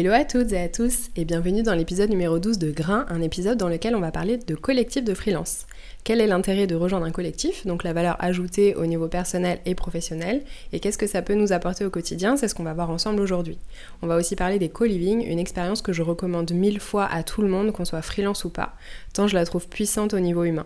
Hello 0.00 0.12
à 0.12 0.24
toutes 0.24 0.52
et 0.52 0.58
à 0.58 0.70
tous 0.70 1.10
et 1.14 1.26
bienvenue 1.26 1.62
dans 1.62 1.74
l'épisode 1.74 2.08
numéro 2.08 2.38
12 2.38 2.56
de 2.58 2.70
Grain, 2.70 3.04
un 3.10 3.20
épisode 3.20 3.58
dans 3.58 3.68
lequel 3.68 3.94
on 3.94 4.00
va 4.00 4.10
parler 4.10 4.38
de 4.38 4.54
collectif 4.54 5.04
de 5.04 5.12
freelance. 5.12 5.66
Quel 6.04 6.22
est 6.22 6.26
l'intérêt 6.26 6.66
de 6.66 6.74
rejoindre 6.74 7.04
un 7.04 7.10
collectif, 7.10 7.66
donc 7.66 7.84
la 7.84 7.92
valeur 7.92 8.16
ajoutée 8.18 8.74
au 8.76 8.86
niveau 8.86 9.08
personnel 9.08 9.58
et 9.66 9.74
professionnel, 9.74 10.40
et 10.72 10.80
qu'est-ce 10.80 10.96
que 10.96 11.06
ça 11.06 11.20
peut 11.20 11.34
nous 11.34 11.52
apporter 11.52 11.84
au 11.84 11.90
quotidien, 11.90 12.38
c'est 12.38 12.48
ce 12.48 12.54
qu'on 12.54 12.62
va 12.62 12.72
voir 12.72 12.88
ensemble 12.88 13.20
aujourd'hui. 13.20 13.58
On 14.00 14.06
va 14.06 14.16
aussi 14.16 14.36
parler 14.36 14.58
des 14.58 14.70
co-living, 14.70 15.22
une 15.22 15.38
expérience 15.38 15.82
que 15.82 15.92
je 15.92 16.00
recommande 16.00 16.50
mille 16.52 16.80
fois 16.80 17.04
à 17.04 17.22
tout 17.22 17.42
le 17.42 17.48
monde, 17.48 17.70
qu'on 17.70 17.84
soit 17.84 18.00
freelance 18.00 18.46
ou 18.46 18.48
pas, 18.48 18.76
tant 19.12 19.28
je 19.28 19.34
la 19.34 19.44
trouve 19.44 19.68
puissante 19.68 20.14
au 20.14 20.20
niveau 20.20 20.44
humain. 20.44 20.64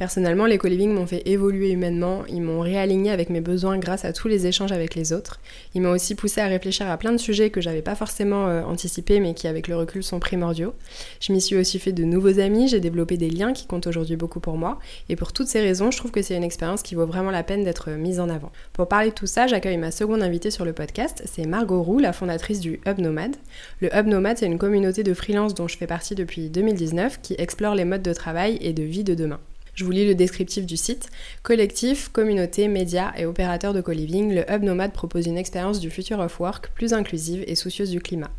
Personnellement, 0.00 0.46
les 0.46 0.56
co-living 0.56 0.94
m'ont 0.94 1.06
fait 1.06 1.20
évoluer 1.28 1.72
humainement, 1.72 2.22
ils 2.26 2.40
m'ont 2.40 2.60
réaligné 2.60 3.10
avec 3.10 3.28
mes 3.28 3.42
besoins 3.42 3.76
grâce 3.76 4.06
à 4.06 4.14
tous 4.14 4.28
les 4.28 4.46
échanges 4.46 4.72
avec 4.72 4.94
les 4.94 5.12
autres. 5.12 5.40
Ils 5.74 5.82
m'ont 5.82 5.90
aussi 5.90 6.14
poussé 6.14 6.40
à 6.40 6.46
réfléchir 6.46 6.88
à 6.88 6.96
plein 6.96 7.12
de 7.12 7.18
sujets 7.18 7.50
que 7.50 7.60
j'avais 7.60 7.82
pas 7.82 7.94
forcément 7.94 8.48
euh, 8.48 8.62
anticipés 8.62 9.20
mais 9.20 9.34
qui 9.34 9.46
avec 9.46 9.68
le 9.68 9.76
recul 9.76 10.02
sont 10.02 10.18
primordiaux. 10.18 10.72
Je 11.20 11.34
m'y 11.34 11.40
suis 11.42 11.54
aussi 11.54 11.78
fait 11.78 11.92
de 11.92 12.04
nouveaux 12.04 12.40
amis, 12.40 12.66
j'ai 12.66 12.80
développé 12.80 13.18
des 13.18 13.28
liens 13.28 13.52
qui 13.52 13.66
comptent 13.66 13.88
aujourd'hui 13.88 14.16
beaucoup 14.16 14.40
pour 14.40 14.56
moi 14.56 14.78
et 15.10 15.16
pour 15.16 15.34
toutes 15.34 15.48
ces 15.48 15.60
raisons, 15.60 15.90
je 15.90 15.98
trouve 15.98 16.12
que 16.12 16.22
c'est 16.22 16.34
une 16.34 16.44
expérience 16.44 16.82
qui 16.82 16.94
vaut 16.94 17.04
vraiment 17.04 17.30
la 17.30 17.42
peine 17.42 17.62
d'être 17.62 17.90
mise 17.90 18.20
en 18.20 18.30
avant. 18.30 18.52
Pour 18.72 18.88
parler 18.88 19.10
de 19.10 19.14
tout 19.14 19.26
ça, 19.26 19.48
j'accueille 19.48 19.76
ma 19.76 19.90
seconde 19.90 20.22
invitée 20.22 20.50
sur 20.50 20.64
le 20.64 20.72
podcast, 20.72 21.22
c'est 21.26 21.44
Margot 21.44 21.82
Roux, 21.82 21.98
la 21.98 22.14
fondatrice 22.14 22.60
du 22.60 22.80
Hub 22.86 23.00
Nomade. 23.00 23.36
Le 23.82 23.94
Hub 23.94 24.06
Nomade, 24.06 24.38
c'est 24.38 24.46
une 24.46 24.56
communauté 24.56 25.02
de 25.02 25.12
freelance 25.12 25.52
dont 25.52 25.68
je 25.68 25.76
fais 25.76 25.86
partie 25.86 26.14
depuis 26.14 26.48
2019 26.48 27.20
qui 27.20 27.34
explore 27.36 27.74
les 27.74 27.84
modes 27.84 28.00
de 28.00 28.14
travail 28.14 28.56
et 28.62 28.72
de 28.72 28.82
vie 28.82 29.04
de 29.04 29.12
demain. 29.12 29.40
Je 29.80 29.86
vous 29.86 29.92
lis 29.92 30.06
le 30.06 30.14
descriptif 30.14 30.66
du 30.66 30.76
site. 30.76 31.08
Collectif, 31.42 32.10
communauté, 32.10 32.68
médias 32.68 33.12
et 33.16 33.24
opérateurs 33.24 33.72
de 33.72 33.80
co-living, 33.80 34.34
le 34.34 34.44
Hub 34.52 34.62
Nomade 34.62 34.92
propose 34.92 35.26
une 35.26 35.38
expérience 35.38 35.80
du 35.80 35.88
future 35.88 36.18
of 36.18 36.38
work 36.38 36.70
plus 36.74 36.92
inclusive 36.92 37.42
et 37.46 37.54
soucieuse 37.54 37.88
du 37.88 37.98
climat. 37.98 38.30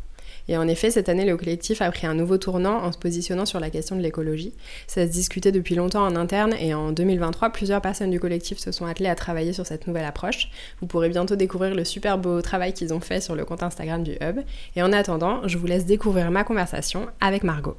Et 0.46 0.56
en 0.56 0.68
effet, 0.68 0.92
cette 0.92 1.08
année, 1.08 1.24
le 1.24 1.36
collectif 1.36 1.82
a 1.82 1.90
pris 1.90 2.06
un 2.06 2.14
nouveau 2.14 2.38
tournant 2.38 2.84
en 2.84 2.92
se 2.92 2.98
positionnant 2.98 3.44
sur 3.44 3.58
la 3.58 3.70
question 3.70 3.96
de 3.96 4.02
l'écologie. 4.02 4.52
Ça 4.86 5.04
se 5.04 5.10
discutait 5.10 5.50
depuis 5.50 5.74
longtemps 5.74 6.06
en 6.06 6.14
interne 6.14 6.54
et 6.60 6.74
en 6.74 6.92
2023, 6.92 7.50
plusieurs 7.50 7.80
personnes 7.80 8.10
du 8.10 8.20
collectif 8.20 8.58
se 8.58 8.70
sont 8.70 8.86
attelées 8.86 9.08
à 9.08 9.16
travailler 9.16 9.52
sur 9.52 9.66
cette 9.66 9.88
nouvelle 9.88 10.04
approche. 10.04 10.48
Vous 10.80 10.86
pourrez 10.86 11.08
bientôt 11.08 11.34
découvrir 11.34 11.74
le 11.74 11.84
super 11.84 12.18
beau 12.18 12.40
travail 12.40 12.72
qu'ils 12.72 12.94
ont 12.94 13.00
fait 13.00 13.20
sur 13.20 13.34
le 13.34 13.44
compte 13.44 13.64
Instagram 13.64 14.04
du 14.04 14.12
Hub. 14.20 14.38
Et 14.76 14.82
en 14.84 14.92
attendant, 14.92 15.40
je 15.48 15.58
vous 15.58 15.66
laisse 15.66 15.86
découvrir 15.86 16.30
ma 16.30 16.44
conversation 16.44 17.08
avec 17.20 17.42
Margot. 17.42 17.76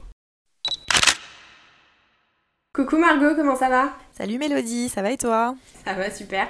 Coucou 2.76 2.98
Margot, 2.98 3.36
comment 3.36 3.56
ça 3.56 3.70
va? 3.70 3.94
Salut 4.18 4.40
Mélodie, 4.40 4.90
ça 4.90 5.04
va 5.04 5.12
et 5.12 5.18
toi? 5.18 5.54
Ça 5.86 5.94
va 5.94 6.10
super. 6.10 6.48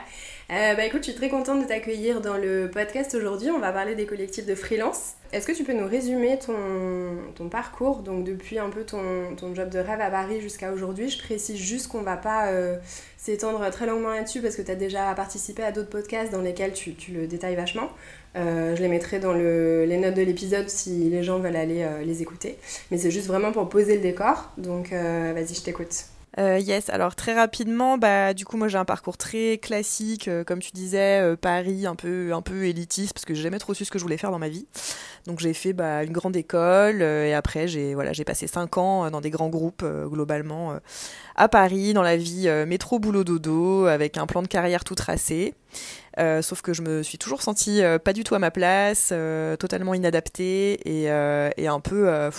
Euh, 0.50 0.74
bah 0.74 0.86
écoute, 0.86 1.02
je 1.02 1.10
suis 1.10 1.16
très 1.16 1.28
contente 1.28 1.62
de 1.62 1.68
t'accueillir 1.68 2.22
dans 2.22 2.38
le 2.38 2.72
podcast 2.72 3.14
aujourd'hui. 3.14 3.50
On 3.52 3.60
va 3.60 3.74
parler 3.74 3.94
des 3.94 4.06
collectifs 4.06 4.46
de 4.46 4.56
freelance. 4.56 5.16
Est-ce 5.34 5.46
que 5.46 5.52
tu 5.52 5.66
peux 5.66 5.74
nous 5.74 5.86
résumer 5.86 6.40
ton, 6.40 7.18
ton 7.36 7.50
parcours, 7.50 8.04
donc 8.04 8.24
depuis 8.24 8.58
un 8.58 8.70
peu 8.70 8.86
ton, 8.86 9.36
ton, 9.36 9.54
job 9.54 9.68
de 9.68 9.80
rêve 9.80 10.00
à 10.00 10.10
Paris 10.10 10.40
jusqu'à 10.40 10.72
aujourd'hui? 10.72 11.10
Je 11.10 11.22
précise 11.22 11.58
juste 11.58 11.90
qu'on 11.90 12.04
va 12.04 12.16
pas 12.16 12.48
euh, 12.48 12.78
s'étendre 13.18 13.70
très 13.70 13.86
longuement 13.86 14.12
là-dessus 14.12 14.40
parce 14.42 14.56
que 14.56 14.62
tu 14.62 14.72
as 14.72 14.76
déjà 14.76 15.14
participé 15.16 15.62
à 15.62 15.74
d'autres 15.74 15.90
podcasts 15.90 16.32
dans 16.32 16.42
lesquels 16.42 16.72
tu, 16.72 16.94
tu 16.94 17.12
le 17.12 17.28
détailles 17.28 17.58
vachement. 17.58 17.90
Euh, 18.38 18.78
je 18.78 18.82
les 18.82 18.88
mettrai 18.88 19.20
dans 19.20 19.34
le, 19.34 19.84
les 19.84 19.98
notes 19.98 20.16
de 20.16 20.22
l'épisode 20.22 20.70
si 20.70 21.10
les 21.10 21.22
gens 21.22 21.40
veulent 21.40 21.58
aller 21.58 21.86
les 22.06 22.22
écouter. 22.22 22.58
Mais 22.92 22.98
c'est 22.98 23.12
juste 23.12 23.28
vraiment 23.28 23.52
pour 23.52 23.68
poser 23.68 23.96
le 23.96 24.02
décor. 24.02 24.52
Donc 24.58 24.92
vas-y, 24.92 25.54
je 25.54 25.64
t'écoute. 25.64 26.06
Euh, 26.40 26.58
yes, 26.58 26.90
alors 26.90 27.16
très 27.16 27.36
rapidement, 27.36 28.00
bah 28.00 28.34
du 28.34 28.44
coup 28.44 28.58
moi 28.58 28.68
j'ai 28.68 28.80
un 28.80 28.86
parcours 28.86 29.18
très 29.18 29.60
classique, 29.60 30.28
euh, 30.28 30.44
comme 30.44 30.60
tu 30.60 30.72
disais, 30.72 31.22
euh, 31.22 31.36
Paris 31.36 31.86
un 31.86 31.96
peu 31.96 32.34
un 32.34 32.42
peu 32.42 32.66
élitiste 32.66 33.14
parce 33.14 33.24
que 33.24 33.36
j'ai 33.36 33.44
jamais 33.44 33.60
trop 33.60 33.76
su 33.76 33.86
ce 33.86 33.92
que 33.92 34.00
je 34.00 34.04
voulais 34.04 34.18
faire 34.18 34.32
dans 34.32 34.40
ma 34.40 34.50
vie. 34.50 34.66
Donc 35.28 35.40
j'ai 35.40 35.54
fait 35.54 35.74
bah, 35.74 36.04
une 36.04 36.12
grande 36.12 36.36
école 36.36 37.04
et 37.04 37.34
après 37.34 37.68
j'ai 37.68 37.94
voilà 37.94 38.14
j'ai 38.14 38.24
passé 38.26 38.48
cinq 38.48 38.78
ans 38.78 39.12
dans 39.12 39.22
des 39.22 39.30
grands 39.30 39.50
groupes 39.50 39.86
globalement 39.86 40.80
à 41.36 41.48
Paris 41.48 41.94
dans 41.94 42.02
la 42.02 42.18
vie 42.18 42.50
métro 42.68 43.00
boulot 43.00 43.24
dodo 43.24 43.86
avec 43.86 44.18
un 44.18 44.26
plan 44.26 44.42
de 44.42 44.48
carrière 44.48 44.84
tout 44.84 44.96
tracé. 44.96 45.54
Sauf 46.18 46.62
que 46.62 46.74
je 46.74 46.82
me 46.82 47.04
suis 47.04 47.18
toujours 47.18 47.42
sentie 47.42 47.82
pas 48.04 48.14
du 48.14 48.24
tout 48.24 48.36
à 48.36 48.40
ma 48.40 48.52
place, 48.52 49.14
totalement 49.60 49.94
inadaptée 49.94 50.80
et, 50.86 51.10
un 51.10 51.80
peu 51.80 52.32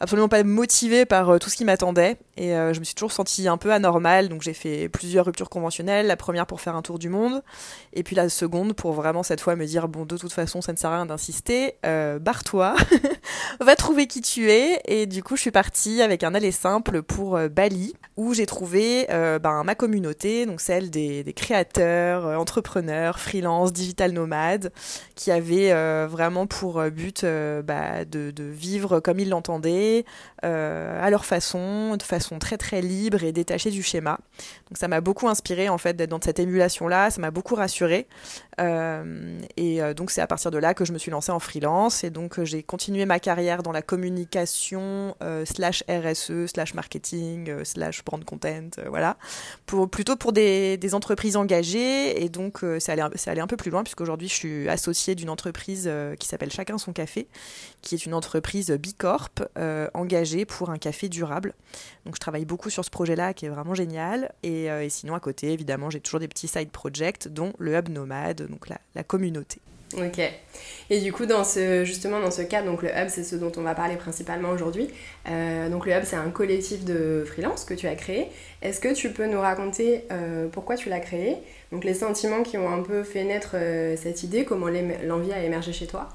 absolument 0.00 0.28
pas 0.28 0.42
motivée 0.42 1.06
par 1.06 1.30
euh, 1.30 1.38
tout 1.38 1.50
ce 1.50 1.56
qui 1.56 1.64
m'attendait. 1.64 2.16
Et 2.36 2.54
euh, 2.54 2.72
je 2.72 2.80
me 2.80 2.84
suis 2.84 2.94
toujours 2.94 3.12
sentie 3.12 3.48
un 3.48 3.56
peu 3.56 3.72
anormale. 3.72 4.28
Donc 4.28 4.42
j'ai 4.42 4.54
fait 4.54 4.88
plusieurs 4.88 5.26
ruptures 5.26 5.48
conventionnelles. 5.48 6.06
La 6.06 6.16
première 6.16 6.46
pour 6.46 6.60
faire 6.60 6.76
un 6.76 6.82
tour 6.82 6.98
du 6.98 7.08
monde. 7.08 7.42
Et 7.92 8.02
puis 8.02 8.16
la 8.16 8.28
seconde 8.28 8.74
pour 8.74 8.92
vraiment 8.92 9.22
cette 9.22 9.40
fois 9.40 9.56
me 9.56 9.66
dire 9.66 9.88
bon, 9.88 10.04
de 10.04 10.16
toute 10.16 10.32
façon, 10.32 10.62
ça 10.62 10.72
ne 10.72 10.78
sert 10.78 10.90
à 10.90 10.96
rien 10.96 11.06
d'insister. 11.06 11.74
Euh, 11.84 12.18
barre-toi. 12.18 12.74
Va 13.60 13.76
trouver 13.76 14.06
qui 14.06 14.20
tu 14.20 14.50
es. 14.50 14.80
Et 14.86 15.06
du 15.06 15.22
coup, 15.22 15.36
je 15.36 15.42
suis 15.42 15.50
partie 15.50 16.02
avec 16.02 16.24
un 16.24 16.34
aller 16.34 16.52
simple 16.52 17.02
pour 17.02 17.38
Bali 17.50 17.94
où 18.16 18.34
j'ai 18.34 18.46
trouvé 18.46 19.06
ben, 19.08 19.62
ma 19.64 19.74
communauté, 19.74 20.46
donc 20.46 20.60
celle 20.60 20.90
des, 20.90 21.24
créateurs, 21.34 22.38
entrepreneurs, 22.38 23.18
freelance, 23.18 23.72
digital 23.72 24.12
nomades, 24.12 24.72
qui 25.14 25.30
avaient 25.30 25.72
vraiment 26.06 26.46
pour 26.46 26.82
but 26.90 27.24
bah, 27.64 28.04
de, 28.04 28.32
vivre 28.38 29.00
comme 29.00 29.20
ils 29.20 29.28
l'entendaient, 29.28 30.04
euh, 30.44 31.00
à 31.00 31.10
leur 31.10 31.24
façon, 31.24 31.96
de 31.96 32.02
façon 32.02 32.38
très 32.38 32.56
très 32.56 32.80
libre 32.80 33.22
et 33.22 33.32
détachée 33.32 33.70
du 33.70 33.82
schéma. 33.82 34.18
Donc 34.68 34.78
ça 34.78 34.88
m'a 34.88 35.00
beaucoup 35.00 35.28
inspiré 35.28 35.68
en 35.68 35.78
fait 35.78 35.94
d'être 35.94 36.10
dans 36.10 36.20
cette 36.20 36.40
émulation-là, 36.40 37.10
ça 37.10 37.20
m'a 37.20 37.30
beaucoup 37.30 37.54
rassuré. 37.54 37.81
Euh, 37.82 38.04
et 38.58 39.82
euh, 39.82 39.94
donc 39.94 40.10
c'est 40.10 40.20
à 40.20 40.26
partir 40.26 40.50
de 40.50 40.58
là 40.58 40.74
que 40.74 40.84
je 40.84 40.92
me 40.92 40.98
suis 40.98 41.10
lancée 41.10 41.32
en 41.32 41.38
freelance 41.38 42.04
et 42.04 42.10
donc 42.10 42.38
euh, 42.38 42.44
j'ai 42.44 42.62
continué 42.62 43.06
ma 43.06 43.18
carrière 43.18 43.62
dans 43.62 43.72
la 43.72 43.82
communication 43.82 45.16
euh, 45.22 45.44
slash 45.44 45.82
RSE 45.88 46.46
slash 46.46 46.74
marketing 46.74 47.50
euh, 47.50 47.64
slash 47.64 48.04
brand 48.04 48.24
content, 48.24 48.70
voilà, 48.88 49.16
plutôt 49.90 50.16
pour 50.16 50.32
des, 50.32 50.78
entreprises 50.92 51.36
engagées 51.36 52.22
et 52.22 52.28
donc 52.28 52.64
c'est 52.78 52.92
allé, 52.92 53.02
allé 53.26 53.40
un 53.40 53.46
peu 53.46 53.56
plus 53.56 53.70
loin 53.70 53.82
puisqu'aujourd'hui 53.82 54.28
je 54.28 54.34
suis 54.34 54.68
associée 54.68 55.14
d'une 55.14 55.30
entreprise 55.30 55.90
qui 56.18 56.28
s'appelle 56.28 56.50
Chacun 56.50 56.76
son 56.76 56.92
café, 56.92 57.28
qui 57.80 57.94
est 57.94 58.06
une 58.06 58.14
entreprise 58.14 58.70
Bicorp 58.70 59.30
euh, 59.58 59.88
engagée 59.94 60.44
pour 60.44 60.70
un 60.70 60.78
café 60.78 61.08
durable. 61.08 61.54
Donc 62.04 62.14
je 62.14 62.20
travaille 62.20 62.44
beaucoup 62.44 62.70
sur 62.70 62.84
ce 62.84 62.90
projet-là 62.90 63.34
qui 63.34 63.46
est 63.46 63.48
vraiment 63.48 63.74
génial. 63.74 64.32
Et, 64.42 64.70
euh, 64.70 64.84
et 64.84 64.88
sinon 64.88 65.14
à 65.14 65.20
côté, 65.20 65.52
évidemment, 65.52 65.90
j'ai 65.90 66.00
toujours 66.00 66.20
des 66.20 66.28
petits 66.28 66.48
side 66.48 66.70
projects, 66.70 67.28
dont 67.28 67.52
le 67.58 67.74
Hub 67.74 67.88
Nomade, 67.88 68.41
donc 68.48 68.68
la, 68.68 69.04
communauté. 69.04 69.58
Ok. 69.98 70.20
Et 70.88 71.00
du 71.00 71.12
coup, 71.12 71.24
justement, 71.84 72.20
dans 72.20 72.30
ce 72.30 72.42
cadre, 72.42 72.70
donc 72.70 72.82
le 72.82 72.88
Hub, 72.88 73.08
c'est 73.08 73.24
ce 73.24 73.36
dont 73.36 73.52
on 73.56 73.62
va 73.62 73.74
parler 73.74 73.96
principalement 73.96 74.50
aujourd'hui. 74.50 74.88
Euh, 75.28 75.68
donc 75.68 75.86
le 75.86 75.92
Hub, 75.92 76.04
c'est 76.04 76.16
un 76.16 76.30
collectif 76.30 76.84
de 76.84 77.24
freelance 77.26 77.64
que 77.64 77.74
tu 77.74 77.86
as 77.86 77.94
créé. 77.94 78.28
Est-ce 78.62 78.80
que 78.80 78.94
tu 78.94 79.10
peux 79.10 79.26
nous 79.26 79.40
raconter 79.40 80.04
euh, 80.10 80.48
pourquoi 80.48 80.76
tu 80.76 80.88
l'as 80.88 81.00
créé? 81.00 81.36
Donc 81.72 81.84
les 81.84 81.94
sentiments 81.94 82.42
qui 82.42 82.56
ont 82.56 82.72
un 82.72 82.82
peu 82.82 83.02
fait 83.02 83.24
naître 83.24 83.52
euh, 83.54 83.96
cette 83.96 84.22
idée, 84.22 84.44
comment 84.44 84.68
l'envie 85.04 85.32
a 85.32 85.42
émergé 85.42 85.72
chez 85.72 85.86
toi 85.86 86.08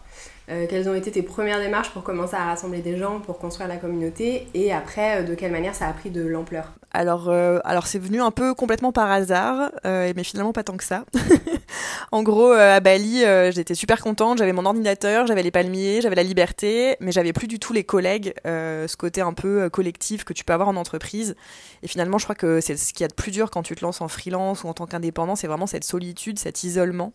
quelles 0.70 0.88
ont 0.88 0.96
été 0.96 1.12
tes 1.12 1.24
premières 1.24 1.60
démarches 1.60 1.90
pour 1.90 2.04
commencer 2.04 2.36
à 2.36 2.46
rassembler 2.46 2.80
des 2.80 2.96
gens, 2.96 3.20
pour 3.20 3.38
construire 3.38 3.68
la 3.68 3.76
communauté, 3.76 4.48
et 4.54 4.72
après, 4.72 5.26
de 5.26 5.36
quelle 5.36 5.52
manière 5.52 5.76
ça 5.76 5.90
a 5.90 5.92
pris 5.92 6.10
de 6.10 6.26
l'ampleur? 6.26 6.72
Alors, 6.94 7.28
euh, 7.28 7.60
alors 7.66 7.86
c'est 7.86 8.00
venu 8.00 8.22
un 8.22 8.32
peu 8.32 8.54
complètement 8.54 8.94
par 8.94 9.12
hasard, 9.12 9.72
euh, 9.86 10.12
mais 10.16 10.24
finalement 10.24 10.54
pas 10.54 10.64
tant 10.64 10.78
que 10.78 10.84
ça. 10.84 11.04
en 12.12 12.24
gros, 12.24 12.54
euh, 12.54 12.78
à 12.78 12.80
Bali, 12.80 13.24
j'étais 13.52 13.76
super 13.76 14.02
contente, 14.02 14.38
j'avais 14.38 14.54
mon 14.54 14.66
ordinateur, 14.66 15.28
j'avais 15.28 15.44
les 15.44 15.52
palmiers, 15.52 16.00
j'avais 16.02 16.16
la 16.16 16.24
liberté, 16.24 16.96
mais 17.02 17.12
j'avais 17.12 17.34
plus 17.34 17.48
du 17.48 17.60
tout 17.60 17.74
les 17.74 17.84
collègues, 17.84 18.34
ce 18.46 18.96
côté 18.96 19.22
un 19.22 19.34
peu 19.34 19.70
collectif 19.70 20.24
que 20.24 20.34
tu 20.34 20.46
peux 20.46 20.54
avoir 20.54 20.70
en 20.70 20.76
entreprise. 20.78 21.36
Et 21.84 21.88
finalement, 21.88 22.18
je 22.18 22.24
crois 22.24 22.36
que 22.36 22.62
c'est 22.62 22.78
ce 22.78 22.94
qu'il 22.94 23.02
y 23.02 23.06
a 23.06 23.10
de 23.10 23.14
plus 23.14 23.32
dur 23.32 23.52
quand 23.52 23.64
tu 23.64 23.76
te 23.76 23.84
lances 23.84 24.02
en 24.02 24.08
freelance 24.08 24.64
ou 24.64 24.68
en 24.68 24.74
tant 24.74 24.88
qu'indépendant, 24.88 25.36
c'est 25.36 25.48
vraiment 25.48 25.68
cette 25.68 25.84
solitude, 25.84 26.40
cet 26.40 26.64
isolement. 26.64 27.14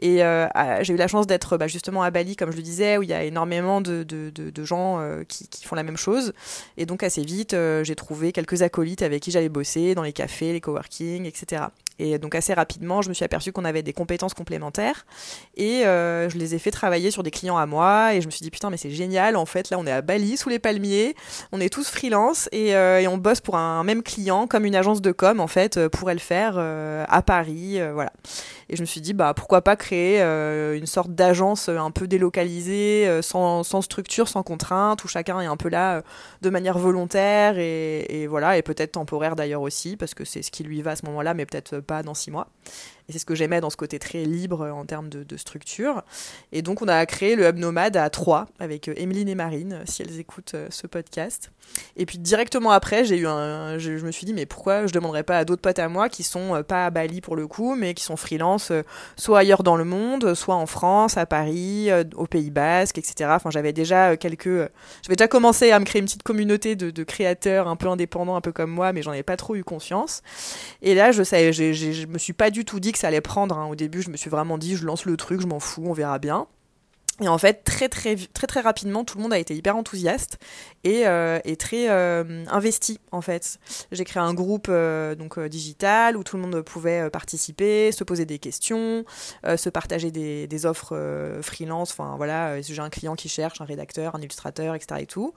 Et 0.00 0.22
j'ai 0.80 0.94
eu 0.94 0.96
la 0.96 1.08
chance 1.08 1.26
d'être 1.26 1.58
bah, 1.58 1.68
justement 1.68 2.02
à 2.02 2.10
Bali, 2.10 2.34
comme 2.34 2.50
je 2.50 2.56
le 2.56 2.62
disais, 2.62 2.96
où 2.96 3.02
il 3.02 3.10
y 3.10 3.14
a 3.14 3.24
énormément 3.24 3.80
de, 3.80 4.04
gens 4.64 5.00
qui, 5.28 5.46
font 5.64 5.76
la 5.76 5.82
même 5.82 5.96
chose. 5.96 6.32
Et 6.76 6.86
donc 6.86 7.02
assez 7.02 7.22
vite, 7.22 7.54
j'ai 7.82 7.94
trouvé 7.94 8.32
quelques 8.32 8.62
acolytes 8.62 9.01
avec 9.02 9.22
qui 9.22 9.30
j'allais 9.30 9.48
bosser 9.48 9.94
dans 9.94 10.02
les 10.02 10.12
cafés, 10.12 10.52
les 10.52 10.60
coworking, 10.60 11.26
etc. 11.26 11.64
Et 11.98 12.18
donc 12.18 12.34
assez 12.34 12.54
rapidement, 12.54 13.02
je 13.02 13.08
me 13.08 13.14
suis 13.14 13.24
aperçue 13.24 13.52
qu'on 13.52 13.64
avait 13.64 13.82
des 13.82 13.92
compétences 13.92 14.34
complémentaires. 14.34 15.06
Et 15.56 15.86
euh, 15.86 16.28
je 16.28 16.36
les 16.36 16.54
ai 16.54 16.58
fait 16.58 16.70
travailler 16.70 17.10
sur 17.10 17.22
des 17.22 17.30
clients 17.30 17.56
à 17.56 17.66
moi. 17.66 18.14
Et 18.14 18.20
je 18.20 18.26
me 18.26 18.30
suis 18.30 18.42
dit 18.42 18.50
putain 18.50 18.70
mais 18.70 18.76
c'est 18.76 18.90
génial. 18.90 19.36
En 19.36 19.46
fait 19.46 19.70
là 19.70 19.78
on 19.78 19.86
est 19.86 19.92
à 19.92 20.02
Bali 20.02 20.36
sous 20.36 20.48
les 20.48 20.58
palmiers, 20.58 21.14
on 21.52 21.60
est 21.60 21.72
tous 21.72 21.88
freelance. 21.88 22.48
Et, 22.52 22.74
euh, 22.74 23.06
on 23.12 23.18
bosse 23.18 23.40
pour 23.40 23.56
un 23.56 23.84
même 23.84 24.02
client 24.02 24.46
comme 24.46 24.64
une 24.64 24.74
agence 24.74 25.02
de 25.02 25.12
com 25.12 25.38
en 25.38 25.46
fait 25.46 25.76
euh, 25.76 25.90
pourrait 25.90 26.14
le 26.14 26.20
faire 26.20 26.58
à 26.58 27.22
Paris 27.22 27.78
voilà. 27.92 28.12
Et 28.70 28.76
je 28.76 28.80
me 28.80 28.86
suis 28.86 29.02
dit, 29.02 29.12
bah, 29.12 29.34
pourquoi 29.34 29.60
pas 29.60 29.76
créer 29.76 30.22
une 30.22 30.86
sorte 30.86 31.10
d'agence 31.10 31.68
un 31.68 31.90
peu 31.90 32.06
délocalisée, 32.06 33.20
sans, 33.20 33.62
structure, 33.82 34.28
sans 34.28 34.42
contrainte, 34.42 35.04
où 35.04 35.08
chacun 35.08 35.40
est 35.40 35.46
un 35.46 35.58
peu 35.58 35.68
là 35.68 36.02
de 36.40 36.50
manière 36.50 36.78
volontaire 36.78 37.58
et 37.58 38.26
voilà, 38.28 38.56
et 38.56 38.62
peut-être 38.62 38.91
temporaire 38.92 39.36
d'ailleurs 39.36 39.62
aussi, 39.62 39.96
parce 39.96 40.14
que 40.14 40.24
c'est 40.24 40.42
ce 40.42 40.50
qui 40.50 40.62
lui 40.62 40.82
va 40.82 40.92
à 40.92 40.96
ce 40.96 41.06
moment-là, 41.06 41.34
mais 41.34 41.46
peut-être 41.46 41.80
pas 41.80 42.02
dans 42.02 42.14
six 42.14 42.30
mois. 42.30 42.48
Et 43.08 43.12
c'est 43.12 43.18
ce 43.18 43.26
que 43.26 43.34
j'aimais 43.34 43.60
dans 43.60 43.70
ce 43.70 43.76
côté 43.76 43.98
très 43.98 44.24
libre 44.24 44.68
en 44.70 44.84
termes 44.84 45.08
de, 45.08 45.36
structure. 45.36 46.02
Et 46.52 46.62
donc, 46.62 46.82
on 46.82 46.88
a 46.88 47.04
créé 47.06 47.36
le 47.36 47.46
Hub 47.46 47.56
Nomade 47.56 47.96
à 47.96 48.10
Troyes 48.10 48.46
avec 48.58 48.88
Emeline 48.88 49.28
et 49.28 49.34
Marine, 49.34 49.80
si 49.86 50.02
elles 50.02 50.20
écoutent 50.20 50.54
ce 50.68 50.86
podcast. 50.86 51.50
Et 51.96 52.06
puis, 52.06 52.18
directement 52.18 52.70
après, 52.70 53.04
j'ai 53.04 53.18
eu 53.18 53.24
je, 53.24 53.96
je, 53.98 54.04
me 54.04 54.12
suis 54.12 54.26
dit, 54.26 54.34
mais 54.34 54.46
pourquoi 54.46 54.86
je 54.86 54.92
demanderais 54.92 55.22
pas 55.22 55.38
à 55.38 55.44
d'autres 55.44 55.62
potes 55.62 55.78
à 55.78 55.88
moi 55.88 56.08
qui 56.08 56.22
sont 56.22 56.62
pas 56.62 56.86
à 56.86 56.90
Bali 56.90 57.20
pour 57.20 57.34
le 57.34 57.46
coup, 57.46 57.74
mais 57.74 57.94
qui 57.94 58.04
sont 58.04 58.16
freelance 58.16 58.70
euh, 58.70 58.82
soit 59.16 59.40
ailleurs 59.40 59.62
dans 59.62 59.76
le 59.76 59.84
monde, 59.84 60.34
soit 60.34 60.54
en 60.54 60.66
France, 60.66 61.16
à 61.16 61.26
Paris, 61.26 61.90
euh, 61.90 62.04
au 62.14 62.26
Pays 62.26 62.50
Basque, 62.50 62.98
etc. 62.98 63.30
Enfin, 63.34 63.50
j'avais 63.50 63.72
déjà 63.72 64.10
euh, 64.10 64.16
quelques, 64.16 64.46
j'avais 65.02 65.16
déjà 65.16 65.28
commencé 65.28 65.70
à 65.70 65.78
me 65.78 65.84
créer 65.84 66.00
une 66.00 66.06
petite 66.06 66.22
communauté 66.22 66.76
de, 66.76 67.02
créateurs 67.04 67.68
un 67.68 67.76
peu 67.76 67.88
indépendants, 67.88 68.36
un 68.36 68.40
peu 68.40 68.52
comme 68.52 68.70
moi, 68.70 68.92
mais 68.92 69.02
j'en 69.02 69.12
ai 69.12 69.22
pas 69.22 69.36
trop 69.36 69.54
eu 69.56 69.64
conscience. 69.64 70.22
Et 70.82 70.94
là, 70.94 71.12
je 71.12 71.22
savais, 71.22 71.52
je 71.52 72.06
me 72.06 72.18
suis 72.18 72.32
pas 72.32 72.50
du 72.50 72.64
tout 72.64 72.80
dit 72.80 72.91
que 72.92 72.98
ça 72.98 73.08
allait 73.08 73.20
prendre. 73.20 73.58
Hein. 73.58 73.66
Au 73.66 73.74
début, 73.74 74.02
je 74.02 74.10
me 74.10 74.16
suis 74.16 74.30
vraiment 74.30 74.58
dit, 74.58 74.76
je 74.76 74.84
lance 74.84 75.04
le 75.04 75.16
truc, 75.16 75.40
je 75.40 75.46
m'en 75.46 75.60
fous, 75.60 75.84
on 75.86 75.92
verra 75.92 76.18
bien. 76.18 76.46
Et 77.20 77.28
en 77.28 77.36
fait, 77.36 77.62
très 77.62 77.90
très 77.90 78.16
très 78.16 78.46
très 78.46 78.60
rapidement, 78.60 79.04
tout 79.04 79.18
le 79.18 79.22
monde 79.22 79.34
a 79.34 79.38
été 79.38 79.54
hyper 79.54 79.76
enthousiaste 79.76 80.38
et, 80.82 81.06
euh, 81.06 81.40
et 81.44 81.56
très 81.56 81.90
euh, 81.90 82.44
investi 82.48 83.00
en 83.10 83.20
fait. 83.20 83.58
J'ai 83.92 84.04
créé 84.04 84.22
un 84.22 84.32
groupe 84.32 84.68
euh, 84.70 85.14
donc 85.14 85.38
digital 85.38 86.16
où 86.16 86.24
tout 86.24 86.36
le 86.36 86.42
monde 86.42 86.62
pouvait 86.62 87.10
participer, 87.10 87.92
se 87.92 88.02
poser 88.02 88.24
des 88.24 88.38
questions, 88.38 89.04
se 89.44 89.68
partager 89.68 90.10
des, 90.10 90.46
des 90.46 90.66
offres 90.66 91.38
freelance. 91.42 91.90
Enfin 91.92 92.14
voilà, 92.16 92.60
j'ai 92.62 92.80
un 92.80 92.88
client 92.88 93.14
qui 93.14 93.28
cherche 93.28 93.60
un 93.60 93.66
rédacteur, 93.66 94.14
un 94.16 94.20
illustrateur, 94.20 94.74
etc. 94.74 95.02
et 95.02 95.06
tout. 95.06 95.34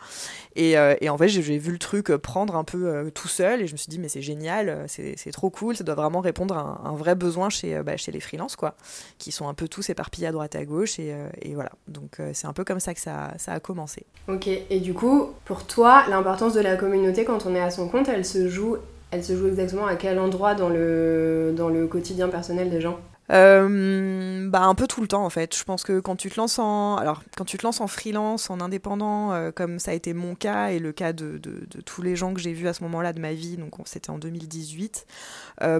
Et, 0.55 0.75
et 1.01 1.09
en 1.09 1.17
fait, 1.17 1.27
j'ai 1.27 1.57
vu 1.57 1.73
le 1.73 1.77
truc 1.77 2.07
prendre 2.15 2.55
un 2.55 2.63
peu 2.63 3.11
tout 3.13 3.27
seul 3.27 3.61
et 3.61 3.67
je 3.67 3.73
me 3.73 3.77
suis 3.77 3.89
dit 3.89 3.99
mais 3.99 4.07
c'est 4.09 4.21
génial, 4.21 4.85
c'est 4.87 5.31
trop 5.31 5.49
cool, 5.49 5.75
ça 5.75 5.83
doit 5.83 5.95
vraiment 5.95 6.21
répondre 6.21 6.55
à 6.55 6.81
un, 6.85 6.95
vrai 6.95 7.15
besoin 7.15 7.49
chez 7.49 7.83
bah, 7.83 7.97
chez 7.97 8.13
les 8.13 8.21
freelances 8.21 8.55
quoi, 8.55 8.75
qui 9.17 9.33
sont 9.33 9.49
un 9.49 9.53
peu 9.53 9.67
tous 9.67 9.89
éparpillés 9.89 10.27
à 10.27 10.31
droite 10.31 10.55
à 10.55 10.63
gauche 10.63 10.99
et, 10.99 11.13
voilà. 11.53 11.64
Donc 11.87 12.19
euh, 12.19 12.31
c'est 12.33 12.47
un 12.47 12.53
peu 12.53 12.63
comme 12.63 12.79
ça 12.79 12.93
que 12.93 12.99
ça, 12.99 13.33
a 13.47 13.59
commencé. 13.59 14.05
Ok, 14.27 14.47
et 14.47 14.79
du 14.79 14.93
coup, 14.93 15.29
pour 15.45 15.65
toi, 15.65 16.03
l'importance 16.09 16.53
de 16.53 16.61
la 16.61 16.75
communauté 16.75 17.25
quand 17.25 17.45
on 17.45 17.55
est 17.55 17.61
à 17.61 17.69
son 17.69 17.87
compte, 17.87 18.09
elle 18.09 18.25
se 18.25 18.47
joue, 18.47 18.77
elle 19.11 19.23
se 19.23 19.35
joue 19.35 19.47
exactement 19.47 19.85
à 19.85 19.95
quel 19.95 20.19
endroit 20.19 20.55
dans 20.55 20.69
le, 20.69 21.53
dans 21.55 21.69
le 21.69 21.87
quotidien 21.87 22.29
personnel 22.29 22.69
des 22.69 22.81
gens? 22.81 22.97
Euh, 23.31 24.47
bah 24.51 24.61
un 24.61 24.75
peu 24.75 24.85
tout 24.85 25.01
le 25.01 25.07
temps 25.07 25.25
en 25.25 25.31
fait. 25.31 25.57
Je 25.57 25.63
pense 25.63 25.83
que 25.83 25.99
quand 25.99 26.15
tu 26.15 26.29
te 26.29 26.39
lances 26.39 26.59
en 26.59 26.95
alors 26.97 27.23
quand 27.35 27.45
tu 27.45 27.57
te 27.57 27.63
lances 27.63 27.81
en 27.81 27.87
freelance, 27.87 28.51
en 28.51 28.61
indépendant, 28.61 29.33
euh, 29.33 29.51
comme 29.51 29.79
ça 29.79 29.91
a 29.91 29.93
été 29.95 30.13
mon 30.13 30.35
cas 30.35 30.67
et 30.67 30.77
le 30.77 30.91
cas 30.91 31.11
de, 31.11 31.39
de, 31.39 31.65
tous 31.81 32.03
les 32.03 32.15
gens 32.15 32.35
que 32.35 32.39
j'ai 32.39 32.53
vus 32.53 32.67
à 32.67 32.73
ce 32.73 32.83
moment-là 32.83 33.13
de 33.13 33.19
ma 33.19 33.33
vie, 33.33 33.57
donc 33.57 33.73
c'était 33.85 34.11
en 34.11 34.19
2018. 34.19 35.07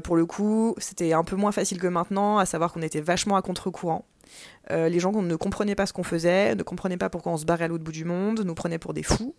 pour 0.03 0.15
le 0.15 0.25
coup, 0.25 0.73
c'était 0.79 1.13
un 1.13 1.23
peu 1.23 1.35
moins 1.35 1.51
facile 1.51 1.79
que 1.79 1.87
maintenant, 1.87 2.39
à 2.39 2.47
savoir 2.47 2.73
qu'on 2.73 2.81
était 2.81 3.01
vachement 3.01 3.35
à 3.35 3.43
contre-courant. 3.43 4.05
Euh, 4.71 4.89
les 4.89 4.99
gens 4.99 5.11
ne 5.11 5.35
comprenaient 5.35 5.75
pas 5.75 5.85
ce 5.85 5.93
qu'on 5.93 6.03
faisait, 6.03 6.55
ne 6.55 6.63
comprenaient 6.63 6.97
pas 6.97 7.09
pourquoi 7.09 7.31
on 7.31 7.37
se 7.37 7.45
barrait 7.45 7.65
à 7.65 7.67
l'autre 7.67 7.83
bout 7.83 7.91
du 7.91 8.05
monde, 8.05 8.41
nous 8.43 8.55
prenaient 8.55 8.79
pour 8.79 8.93
des 8.93 9.03
fous, 9.03 9.35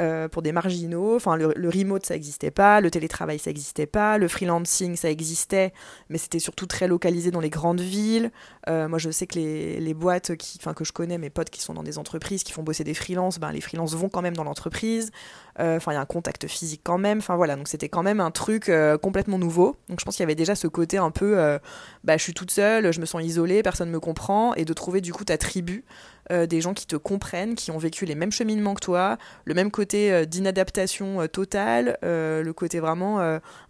euh, 0.00 0.28
pour 0.28 0.42
des 0.42 0.52
marginaux. 0.52 1.14
Enfin, 1.16 1.36
le, 1.36 1.68
remote, 1.68 2.04
ça 2.04 2.14
n'existait 2.14 2.50
pas, 2.50 2.80
le 2.80 2.90
télétravail, 2.90 3.38
ça 3.38 3.50
n'existait 3.50 3.86
pas, 3.86 4.18
le 4.18 4.26
freelancing, 4.26 4.96
ça 4.96 5.10
existait, 5.10 5.72
mais 6.08 6.18
c'était 6.18 6.40
surtout 6.40 6.66
très 6.66 6.88
localisé 6.88 7.30
dans 7.30 7.40
les 7.40 7.50
grandes 7.50 7.80
villes. 7.80 8.32
Euh, 8.68 8.88
moi, 8.88 8.98
je 8.98 9.10
sais 9.10 9.26
que 9.26 9.38
les, 9.38 9.94
boîtes 9.94 10.36
qui, 10.36 10.58
que 10.58 10.84
je 10.84 10.92
connais, 10.92 11.18
mes 11.18 11.30
potes 11.30 11.50
qui 11.50 11.60
sont 11.60 11.74
dans 11.74 11.84
des 11.84 11.98
entreprises, 11.98 12.42
qui 12.42 12.52
font 12.52 12.62
bosser 12.62 12.84
des 12.84 12.94
freelances, 12.94 13.38
ben, 13.38 13.52
les 13.52 13.60
freelances 13.60 13.94
vont 13.94 14.08
quand 14.08 14.22
même 14.22 14.36
dans 14.36 14.44
l'entreprise. 14.44 15.12
Enfin, 15.56 15.92
il 15.92 15.94
y 15.94 15.98
a 15.98 16.00
un 16.00 16.04
contact 16.04 16.48
physique 16.48 16.80
quand 16.82 16.98
même. 16.98 17.18
Enfin, 17.18 17.36
voilà, 17.36 17.54
donc 17.54 17.68
c'était 17.68 17.88
quand 17.88 18.02
même 18.02 18.18
un 18.18 18.32
truc 18.32 18.72
complètement 19.00 19.38
nouveau. 19.38 19.76
Donc, 19.88 20.00
je 20.00 20.04
pense 20.04 20.16
qu'il 20.16 20.24
y 20.24 20.24
avait 20.24 20.34
déjà 20.34 20.56
ce 20.56 20.66
côté 20.66 20.98
un 20.98 21.12
peu, 21.12 21.58
bah, 22.02 22.16
je 22.16 22.22
suis 22.24 22.34
toute 22.34 22.50
seule, 22.50 22.92
je 22.92 23.00
me 23.00 23.06
sens 23.06 23.22
isolée, 23.22 23.62
personne 23.62 23.88
ne 23.88 23.92
me 23.92 24.00
comprend, 24.00 24.54
de 24.64 24.72
trouver 24.72 25.00
du 25.00 25.12
coup 25.12 25.24
ta 25.24 25.38
tribu, 25.38 25.84
euh, 26.30 26.46
des 26.46 26.60
gens 26.60 26.74
qui 26.74 26.86
te 26.86 26.96
comprennent, 26.96 27.54
qui 27.54 27.70
ont 27.70 27.78
vécu 27.78 28.06
les 28.06 28.14
mêmes 28.14 28.32
cheminements 28.32 28.74
que 28.74 28.80
toi, 28.80 29.18
le 29.44 29.54
même 29.54 29.70
côté 29.70 30.12
euh, 30.12 30.24
d'inadaptation 30.24 31.20
euh, 31.20 31.26
totale, 31.26 31.98
le 32.02 32.52
côté 32.52 32.80
vraiment 32.80 33.20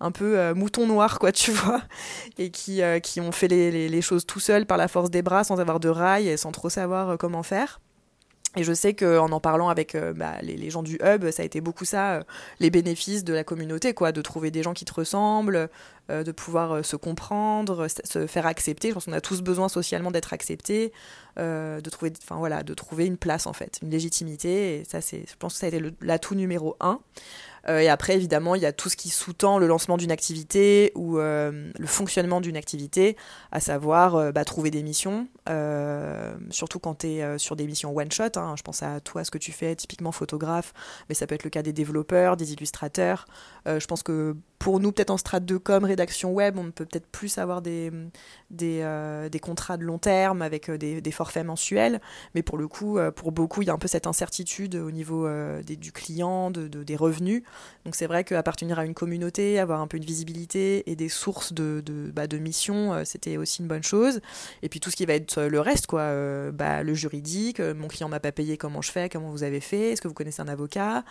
un 0.00 0.10
peu 0.10 0.52
mouton 0.54 0.86
noir, 0.86 1.18
quoi, 1.18 1.32
tu 1.32 1.50
vois, 1.52 1.82
et 2.38 2.50
qui, 2.50 2.80
qui 3.02 3.20
ont 3.20 3.32
fait 3.32 3.48
les, 3.48 3.88
les, 3.88 4.02
choses 4.02 4.26
tout 4.26 4.40
seuls 4.40 4.66
par 4.66 4.76
la 4.76 4.88
force 4.88 5.10
des 5.10 5.22
bras, 5.22 5.44
sans 5.44 5.60
avoir 5.60 5.80
de 5.80 5.88
rails 5.88 6.28
et 6.28 6.36
sans 6.36 6.52
trop 6.52 6.68
savoir 6.68 7.16
comment 7.18 7.42
faire. 7.42 7.80
Et 8.56 8.64
je 8.64 8.72
sais 8.72 8.94
qu'en 8.94 9.30
en 9.30 9.40
parlant 9.40 9.68
avec 9.68 9.96
bah, 10.16 10.34
les, 10.42 10.70
gens 10.70 10.82
du 10.82 10.98
hub, 11.02 11.30
ça 11.30 11.42
a 11.42 11.44
été 11.46 11.60
beaucoup 11.60 11.84
ça, 11.84 12.24
les 12.60 12.70
bénéfices 12.70 13.24
de 13.24 13.32
la 13.32 13.44
communauté, 13.44 13.94
quoi, 13.94 14.12
de 14.12 14.22
trouver 14.22 14.50
des 14.50 14.62
gens 14.62 14.74
qui 14.74 14.84
te 14.84 14.94
ressemblent, 14.94 15.68
euh, 16.10 16.22
de 16.22 16.32
pouvoir 16.32 16.72
euh, 16.72 16.82
se 16.82 16.96
comprendre, 16.96 17.86
se 17.88 18.26
faire 18.26 18.44
accepter. 18.46 18.88
Je 18.88 18.94
pense 18.94 19.06
qu'on 19.06 19.14
a 19.14 19.22
tous 19.22 19.40
besoin 19.40 19.70
socialement 19.70 20.10
d'être 20.10 20.34
acceptés, 20.34 20.92
euh, 21.38 21.80
de 21.80 21.88
trouver, 21.88 22.12
enfin 22.22 22.36
voilà, 22.36 22.62
de 22.62 22.74
trouver 22.74 23.06
une 23.06 23.16
place 23.16 23.46
en 23.46 23.54
fait, 23.54 23.78
une 23.82 23.88
légitimité. 23.88 24.80
Et 24.80 24.84
ça, 24.84 25.00
c'est, 25.00 25.24
je 25.26 25.34
pense 25.38 25.54
que 25.54 25.60
ça 25.60 25.64
a 25.64 25.70
été 25.70 25.82
l'atout 26.02 26.34
numéro 26.34 26.76
un. 26.80 27.00
Et 27.68 27.88
après, 27.88 28.14
évidemment, 28.14 28.54
il 28.54 28.62
y 28.62 28.66
a 28.66 28.72
tout 28.72 28.88
ce 28.88 28.96
qui 28.96 29.08
sous-tend 29.08 29.58
le 29.58 29.66
lancement 29.66 29.96
d'une 29.96 30.10
activité 30.10 30.92
ou 30.94 31.16
le 31.16 31.86
fonctionnement 31.86 32.40
d'une 32.40 32.56
activité, 32.56 33.16
à 33.52 33.60
savoir 33.60 34.32
bah, 34.32 34.44
trouver 34.44 34.70
des 34.70 34.82
missions, 34.82 35.28
surtout 36.50 36.78
quand 36.78 36.98
tu 36.98 37.06
es 37.06 37.38
sur 37.38 37.56
des 37.56 37.66
missions 37.66 37.96
one-shot. 37.96 38.36
Hein. 38.36 38.54
je 38.56 38.62
pense 38.62 38.82
à 38.82 39.00
toi, 39.00 39.24
ce 39.24 39.30
que 39.30 39.38
tu 39.38 39.52
fais, 39.52 39.74
typiquement 39.76 40.12
photographe, 40.12 40.72
mais 41.08 41.14
ça 41.14 41.26
peut 41.26 41.34
être 41.34 41.44
le 41.44 41.50
cas 41.50 41.62
des 41.62 41.72
développeurs, 41.72 42.36
des 42.36 42.52
illustrateurs. 42.52 43.26
je 43.66 43.86
pense 43.86 44.02
que 44.02 44.36
pour 44.64 44.80
nous, 44.80 44.92
peut-être 44.92 45.10
en 45.10 45.18
strate 45.18 45.44
de 45.44 45.58
com, 45.58 45.84
rédaction 45.84 46.32
web, 46.32 46.56
on 46.56 46.70
peut 46.70 46.86
peut-être 46.86 47.06
plus 47.08 47.36
avoir 47.36 47.60
des, 47.60 47.92
des, 48.48 48.80
euh, 48.80 49.28
contrats 49.42 49.76
de 49.76 49.84
long 49.84 49.98
terme 49.98 50.40
avec 50.40 50.70
euh, 50.70 50.78
des, 50.78 51.02
des, 51.02 51.10
forfaits 51.10 51.44
mensuels. 51.44 52.00
Mais 52.34 52.42
pour 52.42 52.56
le 52.56 52.66
coup, 52.66 52.96
euh, 52.96 53.10
pour 53.10 53.30
beaucoup, 53.30 53.60
il 53.60 53.66
y 53.66 53.70
a 53.70 53.74
un 53.74 53.78
peu 53.78 53.88
cette 53.88 54.06
incertitude 54.06 54.76
au 54.76 54.90
niveau 54.90 55.28
des, 55.62 55.76
du 55.76 55.92
client, 55.92 56.50
de, 56.50 56.66
des 56.66 56.96
revenus. 56.96 57.42
Donc 57.84 57.94
c'est 57.94 58.06
vrai 58.06 58.24
qu'appartenir 58.24 58.78
à 58.78 58.86
une 58.86 58.94
communauté, 58.94 59.58
avoir 59.58 59.82
un 59.82 59.86
peu 59.86 59.98
une 59.98 60.04
visibilité 60.06 60.90
et 60.90 60.96
des 60.96 61.10
sources 61.10 61.52
de, 61.52 61.82
de, 61.84 62.10
bah, 62.10 62.26
de 62.26 62.38
missions, 62.38 63.04
c'était 63.04 63.36
aussi 63.36 63.60
une 63.60 63.68
bonne 63.68 63.82
chose. 63.82 64.22
Et 64.62 64.70
puis 64.70 64.80
tout 64.80 64.90
ce 64.90 64.96
qui 64.96 65.04
va 65.04 65.12
être 65.12 65.42
le 65.42 65.60
reste, 65.60 65.86
quoi, 65.86 66.10
bah, 66.52 66.82
le 66.82 66.94
juridique, 66.94 67.60
mon 67.60 67.88
client 67.88 68.08
m'a 68.08 68.20
pas 68.20 68.32
payé, 68.32 68.56
comment 68.56 68.80
je 68.80 68.90
fais, 68.90 69.10
comment 69.10 69.30
vous 69.30 69.42
avez 69.42 69.60
fait, 69.60 69.90
est-ce 69.90 70.00
que 70.00 70.08
vous 70.08 70.14
connaissez 70.14 70.40
un 70.40 70.48
avocat? 70.48 71.04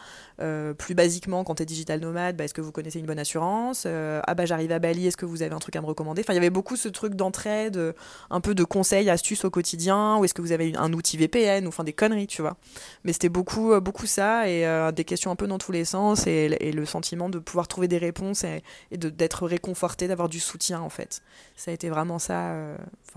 Plus 0.80 0.96
basiquement, 0.96 1.44
quand 1.44 1.54
tu 1.54 1.64
es 1.64 1.68
digital 1.68 2.00
nomade, 2.00 2.36
bah, 2.36 2.46
est-ce 2.46 2.56
que 2.56 2.62
vous 2.62 2.72
connaissez 2.72 2.98
une 2.98 3.06
bonne 3.06 3.20
assurance? 3.20 3.43
Euh, 3.86 4.22
ah 4.26 4.36
bah 4.36 4.46
j'arrive 4.46 4.72
à 4.72 4.80
Bali, 4.80 5.08
est-ce 5.08 5.18
que 5.18 5.26
vous 5.26 5.42
avez 5.42 5.54
un 5.54 5.60
truc 5.60 5.76
à 5.76 5.82
me 5.82 5.86
recommander? 5.86 6.22
Enfin, 6.22 6.34
il 6.34 6.36
y 6.36 6.40
avait 6.40 6.50
beaucoup 6.50 6.76
ce 6.76 6.90
truc 6.90 7.16
d'entraide, 7.16 7.94
un 8.30 8.42
peu 8.42 8.56
de 8.56 8.64
conseils, 8.64 9.10
astuces 9.10 9.46
au 9.46 9.50
quotidien, 9.50 10.18
ou 10.18 10.26
est-ce 10.26 10.34
que 10.34 10.42
vous 10.42 10.52
avez 10.52 10.74
un 10.76 10.94
outil 10.94 11.18
VPN, 11.18 11.66
ou 11.66 11.70
enfin 11.70 11.84
des 11.84 11.94
conneries, 11.94 12.28
tu 12.28 12.42
vois? 12.42 12.58
Mais 13.04 13.14
c'était 13.14 13.30
beaucoup, 13.30 13.74
euh, 13.74 13.80
beaucoup 13.80 14.06
ça, 14.06 14.48
et 14.50 14.66
euh, 14.66 14.92
des 14.92 15.04
questions 15.04 15.32
un 15.32 15.36
peu 15.36 15.48
dans 15.48 15.58
tous 15.58 15.72
les 15.72 15.86
sens, 15.86 16.28
et, 16.28 16.50
le 16.74 16.86
sentiment 16.86 17.30
de 17.30 17.40
pouvoir 17.40 17.68
trouver 17.68 17.88
des 17.88 17.98
réponses 17.98 18.44
et, 18.44 18.64
d'être 18.92 19.46
réconforté, 19.46 20.08
d'avoir 20.08 20.30
du 20.30 20.40
soutien, 20.40 20.82
en 20.82 20.90
fait. 20.90 21.22
Ça 21.56 21.72
a 21.72 21.74
été 21.74 21.90
vraiment 21.90 22.20
ça, 22.20 22.56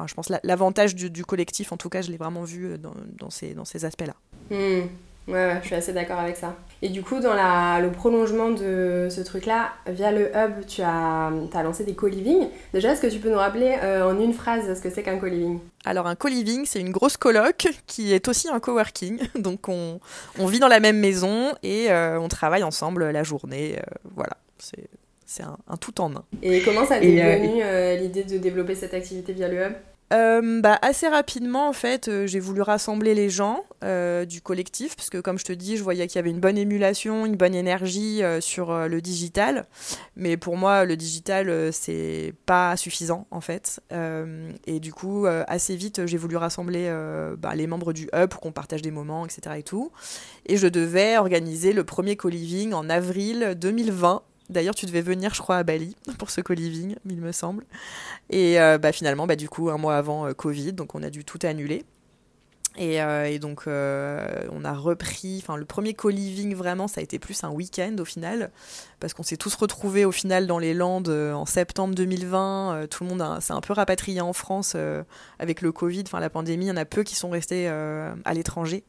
je 0.06 0.14
pense, 0.14 0.30
l'avantage 0.42 0.94
du, 0.94 1.24
collectif, 1.24 1.72
en 1.72 1.76
tout 1.76 1.88
cas, 1.88 2.02
je 2.02 2.10
l'ai 2.10 2.16
vraiment 2.16 2.42
vu 2.42 2.76
dans, 2.78 3.30
ces, 3.30 3.54
dans 3.54 3.64
ces 3.64 3.84
aspects-là. 3.84 4.14
Hmm. 4.50 4.86
Ouais, 5.28 5.58
je 5.62 5.66
suis 5.66 5.74
assez 5.74 5.92
d'accord 5.92 6.20
avec 6.20 6.36
ça. 6.36 6.54
Et 6.82 6.88
du 6.88 7.02
coup, 7.02 7.20
dans 7.20 7.34
la, 7.34 7.80
le 7.80 7.90
prolongement 7.90 8.50
de 8.50 9.08
ce 9.10 9.20
truc-là, 9.22 9.72
via 9.88 10.12
le 10.12 10.30
hub, 10.36 10.64
tu 10.68 10.82
as, 10.82 11.32
as 11.52 11.62
lancé 11.62 11.84
des 11.84 11.94
co-living. 11.94 12.48
Déjà, 12.72 12.92
est-ce 12.92 13.00
que 13.00 13.06
tu 13.08 13.18
peux 13.18 13.30
nous 13.30 13.38
rappeler 13.38 13.76
euh, 13.82 14.08
en 14.08 14.20
une 14.20 14.32
phrase 14.32 14.72
ce 14.72 14.80
que 14.80 14.90
c'est 14.90 15.02
qu'un 15.02 15.18
co-living? 15.18 15.58
Alors, 15.84 16.06
un 16.06 16.14
co-living, 16.14 16.64
c'est 16.64 16.80
une 16.80 16.92
grosse 16.92 17.16
coloc 17.16 17.66
qui 17.86 18.12
est 18.12 18.28
aussi 18.28 18.48
un 18.48 18.60
coworking. 18.60 19.18
Donc, 19.38 19.68
on, 19.68 19.98
on 20.38 20.46
vit 20.46 20.60
dans 20.60 20.68
la 20.68 20.80
même 20.80 20.98
maison 20.98 21.54
et 21.62 21.90
euh, 21.90 22.20
on 22.20 22.28
travaille 22.28 22.62
ensemble 22.62 23.10
la 23.10 23.22
journée. 23.24 23.76
Euh, 23.78 23.82
voilà, 24.14 24.36
c'est 24.58 24.88
c'est 25.28 25.42
un, 25.42 25.76
tout 25.80 26.00
en 26.00 26.14
un. 26.14 26.24
Et 26.40 26.62
comment 26.62 26.86
ça 26.86 27.00
t'est 27.00 27.08
venu 27.08 27.60
l'idée 28.00 28.22
de 28.22 28.38
développer 28.38 28.76
cette 28.76 28.94
activité 28.94 29.32
via 29.32 29.48
le 29.48 29.56
hub? 29.56 29.72
Euh, 30.12 30.60
bah, 30.60 30.78
assez 30.82 31.08
rapidement, 31.08 31.68
en 31.68 31.72
fait, 31.72 32.08
euh, 32.08 32.26
j'ai 32.26 32.38
voulu 32.38 32.60
rassembler 32.60 33.14
les 33.14 33.28
gens 33.28 33.64
euh, 33.82 34.24
du 34.24 34.40
collectif, 34.40 34.94
parce 34.94 35.10
que 35.10 35.18
comme 35.18 35.38
je 35.38 35.44
te 35.44 35.52
dis, 35.52 35.76
je 35.76 35.82
voyais 35.82 36.06
qu'il 36.06 36.16
y 36.16 36.18
avait 36.20 36.30
une 36.30 36.38
bonne 36.38 36.58
émulation, 36.58 37.26
une 37.26 37.36
bonne 37.36 37.54
énergie 37.54 38.22
sur 38.40 38.88
le 38.88 39.00
digital. 39.00 39.66
Mais 40.14 40.36
pour 40.36 40.56
moi, 40.56 40.84
le 40.84 40.96
digital, 40.96 41.72
c'est 41.72 42.34
pas 42.46 42.76
suffisant, 42.76 43.26
en 43.30 43.40
fait. 43.40 43.80
et 44.66 44.80
du 44.80 44.92
coup, 44.92 45.26
assez 45.26 45.76
vite, 45.76 46.06
j'ai 46.06 46.16
voulu 46.16 46.36
rassembler 46.36 46.92
bah, 47.38 47.54
les 47.54 47.66
membres 47.66 47.92
du 47.92 48.08
Hub 48.14 48.34
qu'on 48.34 48.52
partage 48.52 48.82
des 48.82 48.90
moments, 48.90 49.26
etc. 49.26 49.56
Et, 49.58 49.62
tout. 49.62 49.92
et 50.46 50.56
je 50.56 50.68
devais 50.68 51.16
organiser 51.18 51.72
le 51.72 51.84
premier 51.84 52.16
co-living 52.16 52.72
en 52.72 52.88
avril 52.88 53.54
2020 53.56 54.22
D'ailleurs, 54.48 54.74
tu 54.74 54.86
devais 54.86 55.00
venir, 55.00 55.34
je 55.34 55.40
crois, 55.40 55.56
à 55.56 55.62
Bali 55.62 55.96
pour 56.18 56.30
ce 56.30 56.40
co-living, 56.40 56.96
il 57.08 57.20
me 57.20 57.32
semble. 57.32 57.64
Et 58.30 58.60
euh, 58.60 58.78
bah, 58.78 58.92
finalement, 58.92 59.26
bah, 59.26 59.36
du 59.36 59.48
coup, 59.48 59.70
un 59.70 59.78
mois 59.78 59.96
avant 59.96 60.26
euh, 60.26 60.32
Covid, 60.32 60.72
donc 60.72 60.94
on 60.94 61.02
a 61.02 61.10
dû 61.10 61.24
tout 61.24 61.38
annuler. 61.42 61.84
Et, 62.78 63.00
euh, 63.00 63.38
donc, 63.38 63.62
on 63.66 64.64
a 64.64 64.74
repris. 64.74 65.38
Enfin, 65.42 65.56
le 65.56 65.64
premier 65.64 65.94
co-living, 65.94 66.54
vraiment, 66.54 66.88
ça 66.88 67.00
a 67.00 67.02
été 67.02 67.18
plus 67.18 67.42
un 67.42 67.48
week-end 67.48 67.96
au 67.98 68.04
final. 68.04 68.50
Parce 69.00 69.14
qu'on 69.14 69.22
s'est 69.22 69.38
tous 69.38 69.54
retrouvés 69.54 70.04
au 70.04 70.12
final 70.12 70.46
dans 70.46 70.58
les 70.58 70.74
Landes 70.74 71.08
en 71.08 71.46
septembre 71.46 71.94
2020. 71.94 72.86
tout 72.90 73.04
le 73.04 73.08
monde 73.08 73.40
s'est 73.40 73.54
un 73.54 73.62
peu 73.62 73.72
rapatrié 73.72 74.20
en 74.20 74.34
France 74.34 74.76
avec 75.38 75.62
le 75.62 75.72
Covid, 75.72 76.04
enfin 76.06 76.20
la 76.20 76.28
pandémie. 76.28 76.66
Il 76.66 76.68
y 76.68 76.72
en 76.72 76.76
a 76.76 76.84
peu 76.84 77.02
qui 77.02 77.14
sont 77.14 77.30
restés 77.30 77.66
à 77.66 78.34
l'étranger. 78.34 78.84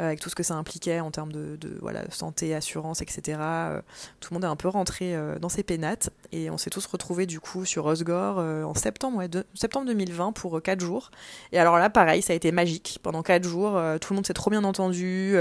Euh, 0.00 0.06
avec 0.08 0.20
tout 0.20 0.30
ce 0.30 0.34
que 0.34 0.44
ça 0.44 0.54
impliquait 0.54 1.00
en 1.00 1.10
termes 1.10 1.32
de, 1.32 1.58
voilà, 1.80 2.02
santé, 2.10 2.54
assurance, 2.54 3.02
etc. 3.02 3.38
Euh, 3.40 3.80
tout 4.20 4.28
le 4.32 4.36
monde 4.36 4.44
est 4.44 4.48
un 4.48 4.56
peu 4.56 4.68
rentré 4.68 5.14
euh, 5.14 5.38
dans 5.38 5.48
ses 5.48 5.64
pénates 5.64 6.10
et 6.30 6.50
on 6.50 6.58
s'est 6.58 6.70
tous 6.70 6.86
retrouvés 6.86 7.26
du 7.26 7.40
coup 7.40 7.64
sur 7.64 7.86
Osgore 7.86 8.38
en 8.38 8.74
septembre, 8.74 9.24
septembre 9.54 9.86
2020 9.86 10.32
pour 10.32 10.62
4 10.62 10.80
jours. 10.80 11.10
Et 11.52 11.58
alors 11.58 11.78
là, 11.78 11.90
pareil, 11.90 12.22
ça 12.22 12.32
a 12.32 12.36
été 12.36 12.52
magique. 12.52 13.00
Pendant 13.02 13.22
4 13.22 13.44
jours, 13.44 13.80
tout 14.00 14.12
le 14.12 14.16
monde 14.16 14.26
s'est 14.26 14.34
trop 14.34 14.50
bien 14.50 14.62
entendu. 14.64 15.36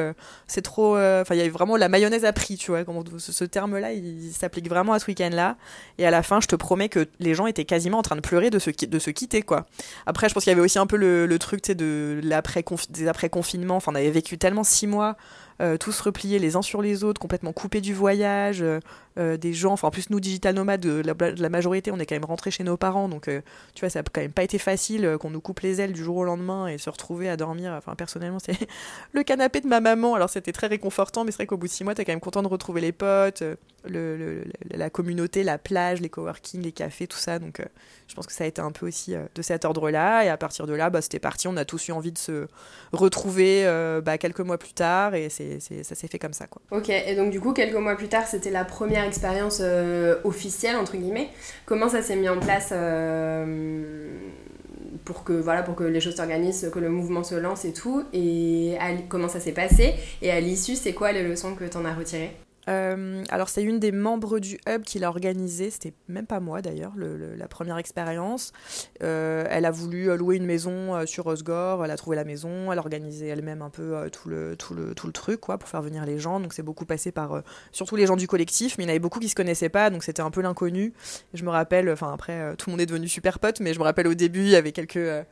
c'est 0.47 0.61
trop. 0.61 0.97
Enfin, 0.97 1.35
il 1.35 1.37
y 1.37 1.41
avait 1.41 1.49
vraiment 1.49 1.75
la 1.75 1.89
mayonnaise 1.89 2.25
à 2.25 2.33
prix, 2.33 2.57
tu 2.57 2.71
vois. 2.71 2.83
ce, 3.17 3.43
terme-là, 3.43 3.93
il, 3.93 4.31
s'applique 4.31 4.69
vraiment 4.69 4.93
à 4.93 4.99
ce 4.99 5.07
week-end-là. 5.07 5.57
Et 5.97 6.07
à 6.07 6.11
la 6.11 6.23
fin, 6.23 6.39
je 6.41 6.47
te 6.47 6.55
promets 6.55 6.89
que 6.89 7.07
les 7.19 7.33
gens 7.33 7.47
étaient 7.47 7.65
quasiment 7.65 7.99
en 7.99 8.03
train 8.03 8.15
de 8.15 8.21
pleurer 8.21 8.49
de 8.49 8.59
se, 8.59 8.69
de 8.85 8.99
se 8.99 9.11
quitter, 9.11 9.41
quoi. 9.41 9.65
Après, 10.05 10.29
je 10.29 10.33
pense 10.33 10.43
qu'il 10.43 10.51
y 10.51 10.55
avait 10.55 10.61
aussi 10.61 10.79
un 10.79 10.87
peu 10.87 10.97
le, 10.97 11.39
truc, 11.39 11.61
tu 11.61 11.67
sais, 11.67 11.75
de 11.75 12.19
l'après 12.23 12.63
des 12.89 13.07
après-confinements. 13.07 13.75
Enfin, 13.75 13.91
on 13.91 13.95
avait 13.95 14.09
vécu 14.09 14.37
tellement 14.47 14.63
six 14.63 14.87
mois 14.87 15.17
euh, 15.59 15.75
tous 15.77 16.01
repliés 16.01 16.37
les 16.37 16.55
uns 16.55 16.61
sur 16.61 16.83
les 16.83 17.03
autres, 17.03 17.19
complètement 17.19 17.51
coupés 17.51 17.81
du 17.81 17.91
voyage, 17.91 18.61
euh, 18.61 18.79
euh, 19.17 19.37
des 19.37 19.53
gens, 19.53 19.73
enfin 19.73 19.87
en 19.87 19.91
plus 19.91 20.11
nous 20.11 20.19
digital 20.19 20.53
nomades, 20.53 20.85
la, 20.85 21.49
majorité, 21.49 21.89
on 21.89 21.97
est 21.97 22.05
quand 22.05 22.13
même 22.13 22.25
rentrés 22.25 22.51
chez 22.51 22.63
nos 22.63 22.77
parents, 22.77 23.09
donc 23.09 23.23
tu 23.73 23.79
vois 23.79 23.89
ça 23.89 23.99
a 23.99 24.03
quand 24.03 24.21
même 24.21 24.31
pas 24.31 24.43
été 24.43 24.59
facile 24.59 25.17
qu'on 25.19 25.31
nous 25.31 25.41
coupe 25.41 25.61
les 25.61 25.81
ailes 25.81 25.93
du 25.93 26.03
jour 26.03 26.17
au 26.17 26.23
lendemain 26.23 26.67
et 26.67 26.77
se 26.77 26.91
retrouver 26.91 27.27
à 27.27 27.37
dormir. 27.37 27.73
Enfin 27.75 27.95
personnellement 27.95 28.37
c'est 28.37 28.55
le 29.13 29.23
canapé 29.23 29.59
de 29.61 29.67
ma 29.67 29.79
maman, 29.79 30.13
alors 30.13 30.29
c'était 30.29 30.51
très 30.51 30.67
réconfortant, 30.67 31.25
mais 31.25 31.31
c'est 31.31 31.37
vrai 31.37 31.47
qu'au 31.47 31.57
bout 31.57 31.65
de 31.65 31.71
six 31.71 31.83
mois 31.83 31.95
t'es 31.95 32.05
quand 32.05 32.11
même 32.11 32.19
content 32.19 32.43
de 32.43 32.47
retrouver 32.47 32.81
les 32.81 32.91
potes, 32.91 33.41
le, 33.89 34.43
la 34.69 34.91
communauté, 34.91 35.41
la 35.43 35.57
plage, 35.57 36.01
les 36.01 36.09
coworking, 36.09 36.61
les 36.61 36.71
cafés, 36.71 37.07
tout 37.07 37.17
ça, 37.17 37.39
donc 37.39 37.63
je 38.07 38.13
pense 38.13 38.27
que 38.27 38.33
ça 38.33 38.43
a 38.43 38.47
été 38.47 38.61
un 38.61 38.71
peu 38.71 38.87
aussi 38.87 39.15
de 39.33 39.41
cet 39.41 39.65
ordre-là, 39.65 40.23
et 40.23 40.29
à 40.29 40.37
partir 40.37 40.67
de 40.67 40.73
là, 40.73 40.91
bah, 40.91 41.01
c'était 41.01 41.19
parti, 41.19 41.47
on 41.47 41.57
a 41.57 41.65
tous 41.65 41.87
eu 41.87 41.91
envie 41.93 42.11
de 42.11 42.19
se 42.19 42.47
retrouver 42.91 43.63
bah, 44.05 44.19
quelques 44.19 44.41
mois 44.41 44.59
plus 44.59 44.73
tard, 44.73 45.15
et 45.15 45.29
c'est 45.29 45.46
ça 45.59 45.95
s'est 45.95 46.07
fait 46.07 46.19
comme 46.19 46.33
ça. 46.33 46.45
Ok, 46.71 46.89
et 46.89 47.15
donc 47.15 47.31
du 47.31 47.39
coup, 47.39 47.53
quelques 47.53 47.75
mois 47.75 47.95
plus 47.95 48.07
tard, 48.07 48.27
c'était 48.27 48.51
la 48.51 48.65
première 48.65 49.03
expérience 49.03 49.59
euh, 49.61 50.19
officielle, 50.23 50.75
entre 50.75 50.97
guillemets. 50.97 51.29
Comment 51.65 51.89
ça 51.89 52.01
s'est 52.01 52.15
mis 52.15 52.29
en 52.29 52.39
place 52.39 52.69
euh, 52.71 54.17
pour, 55.05 55.23
que, 55.23 55.33
voilà, 55.33 55.63
pour 55.63 55.75
que 55.75 55.83
les 55.83 55.99
choses 55.99 56.15
s'organisent, 56.15 56.69
que 56.71 56.79
le 56.79 56.89
mouvement 56.89 57.23
se 57.23 57.35
lance 57.35 57.65
et 57.65 57.73
tout? 57.73 58.03
Et 58.13 58.77
comment 59.09 59.29
ça 59.29 59.39
s'est 59.39 59.51
passé? 59.51 59.95
Et 60.21 60.31
à 60.31 60.39
l'issue, 60.39 60.75
c'est 60.75 60.93
quoi 60.93 61.11
les 61.11 61.23
leçons 61.23 61.55
que 61.55 61.65
tu 61.65 61.77
en 61.77 61.85
as 61.85 61.93
retirées? 61.93 62.31
Euh, 62.67 63.23
alors 63.29 63.49
c'est 63.49 63.63
une 63.63 63.79
des 63.79 63.91
membres 63.91 64.39
du 64.39 64.59
hub 64.67 64.83
qui 64.83 64.99
l'a 64.99 65.09
organisé, 65.09 65.69
c'était 65.69 65.93
même 66.07 66.25
pas 66.25 66.39
moi 66.39 66.61
d'ailleurs, 66.61 66.93
la 66.97 67.47
première 67.47 67.77
expérience. 67.77 68.51
Euh, 69.03 69.45
elle 69.49 69.65
a 69.65 69.71
voulu 69.71 70.15
louer 70.17 70.35
une 70.37 70.45
maison 70.45 70.95
euh, 70.95 71.05
sur 71.05 71.27
Osgore, 71.27 71.83
elle 71.85 71.91
a 71.91 71.97
trouvé 71.97 72.15
la 72.15 72.23
maison, 72.23 72.71
elle 72.71 72.79
a 72.79 72.81
organisé 72.81 73.27
elle-même 73.27 73.61
un 73.61 73.69
peu 73.69 74.09
tout, 74.11 74.29
le, 74.29 74.55
tout, 74.57 74.73
le, 74.73 74.93
tout 74.93 75.07
le 75.07 75.13
truc 75.13 75.39
quoi, 75.39 75.57
pour 75.57 75.69
faire 75.69 75.81
venir 75.81 76.05
les 76.05 76.19
gens. 76.19 76.39
Donc 76.39 76.53
c'est 76.53 76.63
beaucoup 76.63 76.85
passé 76.85 77.11
par 77.11 77.41
surtout 77.71 77.95
les 77.95 78.05
gens 78.05 78.15
du 78.15 78.27
collectif, 78.27 78.77
mais 78.77 78.83
il 78.83 78.87
y 78.87 78.89
en 78.89 78.91
avait 78.91 78.99
beaucoup 78.99 79.19
qui 79.19 79.29
se 79.29 79.35
connaissaient 79.35 79.69
pas, 79.69 79.89
donc 79.89 80.03
c'était 80.03 80.21
un 80.21 80.31
peu 80.31 80.41
l'inconnu. 80.41 80.93
Je 81.33 81.43
me 81.43 81.49
rappelle, 81.49 81.89
enfin 81.89 82.13
après 82.13 82.55
tout 82.57 82.69
le 82.69 82.71
monde 82.71 82.81
est 82.81 82.85
devenu 82.85 83.07
super 83.07 83.39
pote, 83.39 83.59
mais 83.59 83.73
je 83.73 83.79
me 83.79 83.83
rappelle 83.83 84.07
au 84.07 84.13
début 84.13 84.41
il 84.41 84.49
y 84.49 84.55
avait 84.55 84.71
quelques 84.71 85.25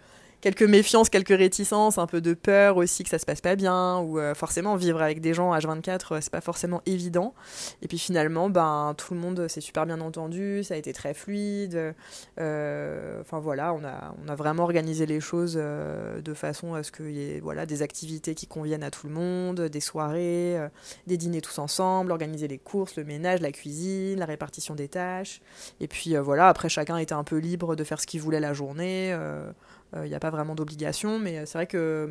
quelques 0.45 0.61
méfiances, 0.61 1.09
quelques 1.09 1.35
réticences, 1.35 1.97
un 1.97 2.05
peu 2.05 2.21
de 2.21 2.35
peur 2.35 2.77
aussi 2.77 3.03
que 3.03 3.09
ça 3.09 3.17
se 3.17 3.25
passe 3.25 3.41
pas 3.41 3.55
bien, 3.55 3.97
ou 3.97 4.19
euh, 4.19 4.35
forcément 4.35 4.75
vivre 4.75 5.01
avec 5.01 5.19
des 5.19 5.33
gens 5.33 5.51
H24, 5.57 6.13
euh, 6.13 6.19
c'est 6.21 6.29
pas 6.31 6.39
forcément 6.39 6.83
évident. 6.85 7.33
Et 7.81 7.87
puis 7.87 7.97
finalement, 7.97 8.47
ben 8.51 8.93
tout 8.95 9.15
le 9.15 9.19
monde 9.19 9.47
s'est 9.47 9.59
super 9.59 9.87
bien 9.87 9.99
entendu, 10.01 10.63
ça 10.63 10.75
a 10.75 10.77
été 10.77 10.93
très 10.93 11.15
fluide. 11.15 11.95
Euh, 12.39 13.21
enfin 13.21 13.39
voilà, 13.39 13.73
on 13.73 13.83
a, 13.83 14.13
on 14.23 14.29
a 14.29 14.35
vraiment 14.35 14.61
organisé 14.61 15.07
les 15.07 15.19
choses 15.19 15.55
de 15.55 16.33
façon 16.35 16.75
à 16.75 16.83
ce 16.83 16.91
qu'il 16.91 17.09
y 17.09 17.21
ait 17.21 17.39
voilà, 17.39 17.65
des 17.65 17.81
activités 17.81 18.35
qui 18.35 18.45
conviennent 18.45 18.83
à 18.83 18.91
tout 18.91 19.07
le 19.07 19.13
monde, 19.13 19.61
des 19.61 19.79
soirées, 19.79 20.59
des 21.07 21.17
dîners 21.17 21.41
tous 21.41 21.57
ensemble, 21.57 22.11
organiser 22.11 22.47
les 22.47 22.59
courses, 22.59 22.97
le 22.97 23.03
ménage, 23.03 23.41
la 23.41 23.51
cuisine, 23.51 24.19
la 24.19 24.27
répartition 24.27 24.75
des 24.75 24.89
tâches. 24.89 25.41
Et 25.79 25.87
puis 25.87 26.15
voilà, 26.17 26.49
après 26.49 26.69
chacun 26.69 26.97
était 26.97 27.13
un 27.13 27.23
peu 27.23 27.37
libre 27.37 27.75
de 27.75 27.83
faire 27.83 27.99
ce 27.99 28.05
qu'il 28.05 28.21
voulait 28.21 28.39
la 28.39 28.53
journée. 28.53 29.17
Il 29.95 29.99
euh, 29.99 30.07
n'y 30.07 30.15
a 30.15 30.19
pas 30.19 30.29
vraiment 30.29 30.55
d'obligation, 30.55 31.19
mais 31.19 31.45
c'est 31.45 31.57
vrai 31.57 31.67
que 31.67 32.09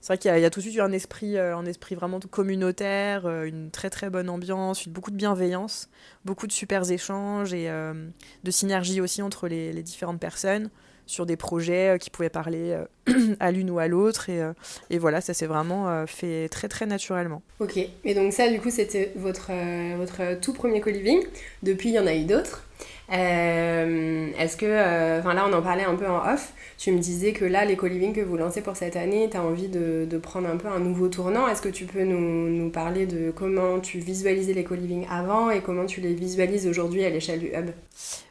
c'est 0.00 0.14
vrai 0.14 0.18
qu'il 0.18 0.30
y, 0.30 0.44
a 0.44 0.50
tout 0.50 0.60
de 0.60 0.62
suite 0.62 0.76
eu 0.76 0.80
un 0.80 0.92
esprit, 0.92 1.36
euh, 1.36 1.54
un 1.54 1.66
esprit 1.66 1.94
vraiment 1.94 2.18
communautaire, 2.20 3.26
euh, 3.26 3.44
une 3.44 3.70
très 3.70 3.90
très 3.90 4.08
bonne 4.08 4.30
ambiance, 4.30 4.88
beaucoup 4.88 5.10
de 5.10 5.16
bienveillance, 5.16 5.90
beaucoup 6.24 6.46
de 6.46 6.52
super 6.52 6.90
échanges 6.90 7.52
et 7.52 7.68
de 7.68 8.50
synergie 8.50 9.02
aussi 9.02 9.20
entre 9.20 9.48
les, 9.48 9.82
différentes 9.82 10.20
personnes 10.20 10.70
sur 11.04 11.26
des 11.26 11.36
projets 11.36 11.98
qui 12.00 12.08
pouvaient 12.08 12.30
parler 12.30 12.78
à 13.40 13.50
l'une 13.50 13.68
ou 13.68 13.78
à 13.78 13.88
l'autre. 13.88 14.30
Et, 14.30 14.40
et, 14.88 14.98
voilà, 14.98 15.20
ça 15.20 15.34
s'est 15.34 15.46
vraiment 15.46 16.06
fait 16.06 16.48
très 16.48 16.68
très 16.68 16.86
naturellement. 16.86 17.42
Ok, 17.58 17.76
et 17.76 18.14
donc 18.14 18.32
ça 18.32 18.48
du 18.48 18.60
coup 18.60 18.70
c'était 18.70 19.12
votre, 19.16 19.50
votre 19.96 20.40
tout 20.40 20.54
premier 20.54 20.80
co-living. 20.80 21.22
Depuis 21.62 21.90
il 21.90 21.94
y 21.94 21.98
en 21.98 22.06
a 22.06 22.14
eu 22.14 22.24
d'autres. 22.24 22.64
Est-ce 23.10 24.56
que, 24.56 25.18
enfin 25.18 25.34
là 25.34 25.46
on 25.48 25.52
en 25.52 25.62
parlait 25.62 25.84
un 25.84 25.96
peu 25.96 26.06
en 26.06 26.32
off, 26.32 26.52
tu 26.80 26.92
me 26.92 26.98
disais 26.98 27.32
que 27.34 27.44
là, 27.44 27.66
les 27.66 27.76
co-living 27.76 28.14
que 28.14 28.22
vous 28.22 28.38
lancez 28.38 28.62
pour 28.62 28.74
cette 28.74 28.96
année, 28.96 29.28
tu 29.30 29.36
as 29.36 29.42
envie 29.42 29.68
de, 29.68 30.06
prendre 30.22 30.48
un 30.48 30.56
peu 30.56 30.68
un 30.68 30.78
nouveau 30.78 31.08
tournant. 31.08 31.46
Est-ce 31.46 31.60
que 31.60 31.68
tu 31.68 31.84
peux 31.84 32.04
nous, 32.04 32.48
nous, 32.48 32.70
parler 32.70 33.04
de 33.06 33.30
comment 33.30 33.80
tu 33.80 33.98
visualisais 33.98 34.54
les 34.54 34.64
co-living 34.64 35.06
avant 35.10 35.50
et 35.50 35.60
comment 35.60 35.84
tu 35.84 36.00
les 36.00 36.14
visualises 36.14 36.66
aujourd'hui 36.66 37.04
à 37.04 37.10
l'échelle 37.10 37.40
du 37.40 37.48
hub? 37.48 37.70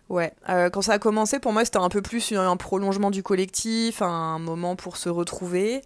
Ouais, 0.09 0.33
euh, 0.49 0.71
quand 0.71 0.81
ça 0.81 0.93
a 0.93 0.99
commencé, 0.99 1.37
pour 1.37 1.53
moi, 1.53 1.63
c'était 1.65 1.77
un 1.77 1.87
peu 1.87 2.01
plus 2.01 2.31
un 2.31 2.57
prolongement 2.57 3.11
du 3.11 3.21
collectif, 3.21 4.01
un 4.01 4.39
moment 4.39 4.75
pour 4.75 4.97
se 4.97 5.07
retrouver. 5.07 5.83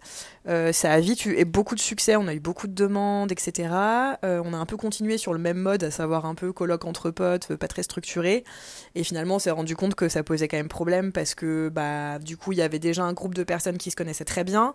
Euh, 0.48 0.72
ça 0.72 0.92
a 0.92 1.00
vite 1.00 1.26
eu 1.26 1.44
beaucoup 1.44 1.74
de 1.74 1.80
succès, 1.80 2.16
on 2.16 2.26
a 2.26 2.32
eu 2.32 2.40
beaucoup 2.40 2.66
de 2.66 2.72
demandes, 2.72 3.30
etc. 3.32 3.68
Euh, 4.24 4.40
on 4.42 4.54
a 4.54 4.56
un 4.56 4.64
peu 4.64 4.78
continué 4.78 5.18
sur 5.18 5.34
le 5.34 5.38
même 5.38 5.58
mode, 5.58 5.84
à 5.84 5.90
savoir 5.90 6.24
un 6.24 6.34
peu 6.34 6.54
colloque 6.54 6.86
entre 6.86 7.10
potes, 7.10 7.54
pas 7.56 7.68
très 7.68 7.82
structuré. 7.82 8.44
Et 8.94 9.04
finalement, 9.04 9.34
on 9.34 9.38
s'est 9.38 9.50
rendu 9.50 9.76
compte 9.76 9.94
que 9.94 10.08
ça 10.08 10.22
posait 10.22 10.48
quand 10.48 10.56
même 10.56 10.68
problème 10.68 11.12
parce 11.12 11.34
que, 11.34 11.68
bah, 11.68 12.18
du 12.18 12.38
coup, 12.38 12.52
il 12.52 12.58
y 12.58 12.62
avait 12.62 12.78
déjà 12.78 13.04
un 13.04 13.12
groupe 13.12 13.34
de 13.34 13.44
personnes 13.44 13.76
qui 13.76 13.90
se 13.90 13.96
connaissaient 13.96 14.24
très 14.24 14.44
bien. 14.44 14.74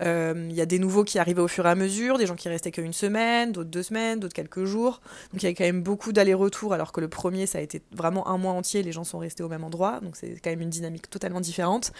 Il 0.00 0.52
y 0.52 0.60
a 0.60 0.66
des 0.66 0.78
nouveaux 0.78 1.04
qui 1.04 1.18
arrivaient 1.18 1.42
au 1.42 1.48
fur 1.48 1.66
et 1.66 1.70
à 1.70 1.74
mesure, 1.74 2.18
des 2.18 2.26
gens 2.26 2.36
qui 2.36 2.48
restaient 2.48 2.70
qu'une 2.70 2.92
semaine, 2.92 3.52
d'autres 3.52 3.70
deux 3.70 3.82
semaines, 3.82 4.20
d'autres 4.20 4.34
quelques 4.34 4.64
jours. 4.64 5.00
Donc 5.32 5.42
il 5.42 5.44
y 5.44 5.46
avait 5.46 5.54
quand 5.54 5.64
même 5.64 5.82
beaucoup 5.82 6.12
d'allers-retours, 6.12 6.72
alors 6.72 6.92
que 6.92 7.00
le 7.00 7.08
premier, 7.08 7.46
ça 7.46 7.58
a 7.58 7.60
été 7.60 7.82
vraiment 7.92 8.28
un 8.28 8.38
mois 8.38 8.52
entier 8.52 8.82
les 8.82 8.92
gens 8.92 9.04
sont 9.04 9.18
restés 9.18 9.42
au 9.42 9.48
même 9.48 9.64
endroit, 9.64 10.00
donc 10.00 10.16
c'est 10.16 10.38
quand 10.42 10.50
même 10.50 10.60
une 10.60 10.70
dynamique 10.70 11.10
totalement 11.10 11.40
différente. 11.40 11.92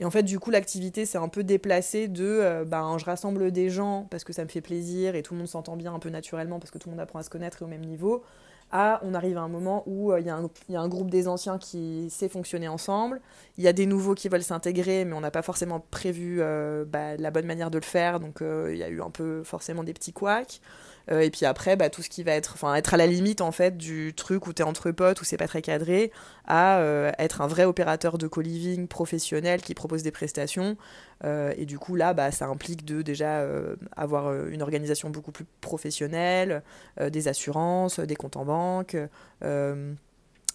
Et 0.00 0.04
en 0.04 0.10
fait, 0.10 0.22
du 0.22 0.38
coup, 0.38 0.50
l'activité 0.50 1.06
s'est 1.06 1.18
un 1.18 1.28
peu 1.28 1.44
déplacée 1.44 2.08
de 2.08 2.24
euh, 2.24 2.64
ben, 2.64 2.98
je 2.98 3.04
rassemble 3.04 3.50
des 3.50 3.70
gens 3.70 4.06
parce 4.10 4.24
que 4.24 4.32
ça 4.32 4.44
me 4.44 4.48
fait 4.48 4.60
plaisir 4.60 5.14
et 5.14 5.22
tout 5.22 5.34
le 5.34 5.38
monde 5.38 5.48
s'entend 5.48 5.76
bien 5.76 5.94
un 5.94 5.98
peu 5.98 6.10
naturellement 6.10 6.58
parce 6.58 6.70
que 6.70 6.78
tout 6.78 6.88
le 6.88 6.92
monde 6.92 7.00
apprend 7.00 7.18
à 7.18 7.22
se 7.22 7.30
connaître 7.30 7.62
et 7.62 7.64
au 7.64 7.68
même 7.68 7.84
niveau, 7.84 8.24
à 8.72 9.00
on 9.02 9.14
arrive 9.14 9.38
à 9.38 9.42
un 9.42 9.48
moment 9.48 9.82
où 9.86 10.12
euh, 10.12 10.20
il 10.20 10.26
y, 10.26 10.30
a 10.30 10.80
un 10.80 10.88
groupe 10.88 11.10
des 11.10 11.28
anciens 11.28 11.58
qui 11.58 12.08
sait 12.10 12.28
fonctionner 12.28 12.68
ensemble, 12.68 13.20
il 13.58 13.64
y 13.64 13.68
a 13.68 13.72
des 13.72 13.86
nouveaux 13.86 14.14
qui 14.14 14.28
veulent 14.28 14.42
s'intégrer, 14.42 15.04
mais 15.04 15.14
on 15.14 15.20
n'a 15.20 15.30
pas 15.30 15.42
forcément 15.42 15.80
prévu 15.90 16.38
euh, 16.40 16.84
bah, 16.84 17.16
la 17.16 17.30
bonne 17.30 17.46
manière 17.46 17.70
de 17.70 17.78
le 17.78 17.84
faire, 17.84 18.20
donc 18.20 18.40
il 18.42 18.76
y 18.76 18.82
a 18.82 18.88
eu 18.88 19.00
un 19.00 19.10
peu 19.10 19.42
forcément 19.44 19.84
des 19.84 19.92
petits 19.92 20.12
couacs. 20.12 20.60
Euh, 21.10 21.20
et 21.20 21.30
puis 21.30 21.46
après, 21.46 21.76
bah, 21.76 21.90
tout 21.90 22.02
ce 22.02 22.08
qui 22.08 22.22
va 22.22 22.32
être, 22.32 22.52
enfin, 22.54 22.74
être 22.74 22.94
à 22.94 22.96
la 22.96 23.06
limite 23.06 23.40
en 23.40 23.52
fait 23.52 23.76
du 23.76 24.14
truc 24.14 24.46
où 24.46 24.52
t'es 24.52 24.62
entre 24.62 24.90
potes, 24.90 25.20
où 25.20 25.24
c'est 25.24 25.36
pas 25.36 25.48
très 25.48 25.62
cadré, 25.62 26.12
à 26.46 26.78
euh, 26.78 27.12
être 27.18 27.40
un 27.40 27.46
vrai 27.46 27.64
opérateur 27.64 28.18
de 28.18 28.26
co-living 28.26 28.88
professionnel 28.88 29.62
qui 29.62 29.74
propose 29.74 30.02
des 30.02 30.10
prestations. 30.10 30.76
Euh, 31.24 31.52
et 31.56 31.66
du 31.66 31.78
coup, 31.78 31.94
là, 31.94 32.14
bah, 32.14 32.30
ça 32.30 32.46
implique 32.46 32.84
de 32.84 33.02
déjà 33.02 33.46
avoir 33.96 34.34
une 34.48 34.62
organisation 34.62 35.10
beaucoup 35.10 35.32
plus 35.32 35.46
professionnelle, 35.60 36.62
des 37.00 37.28
assurances, 37.28 38.00
des 38.00 38.16
comptes 38.16 38.36
en 38.36 38.44
banque 38.44 38.96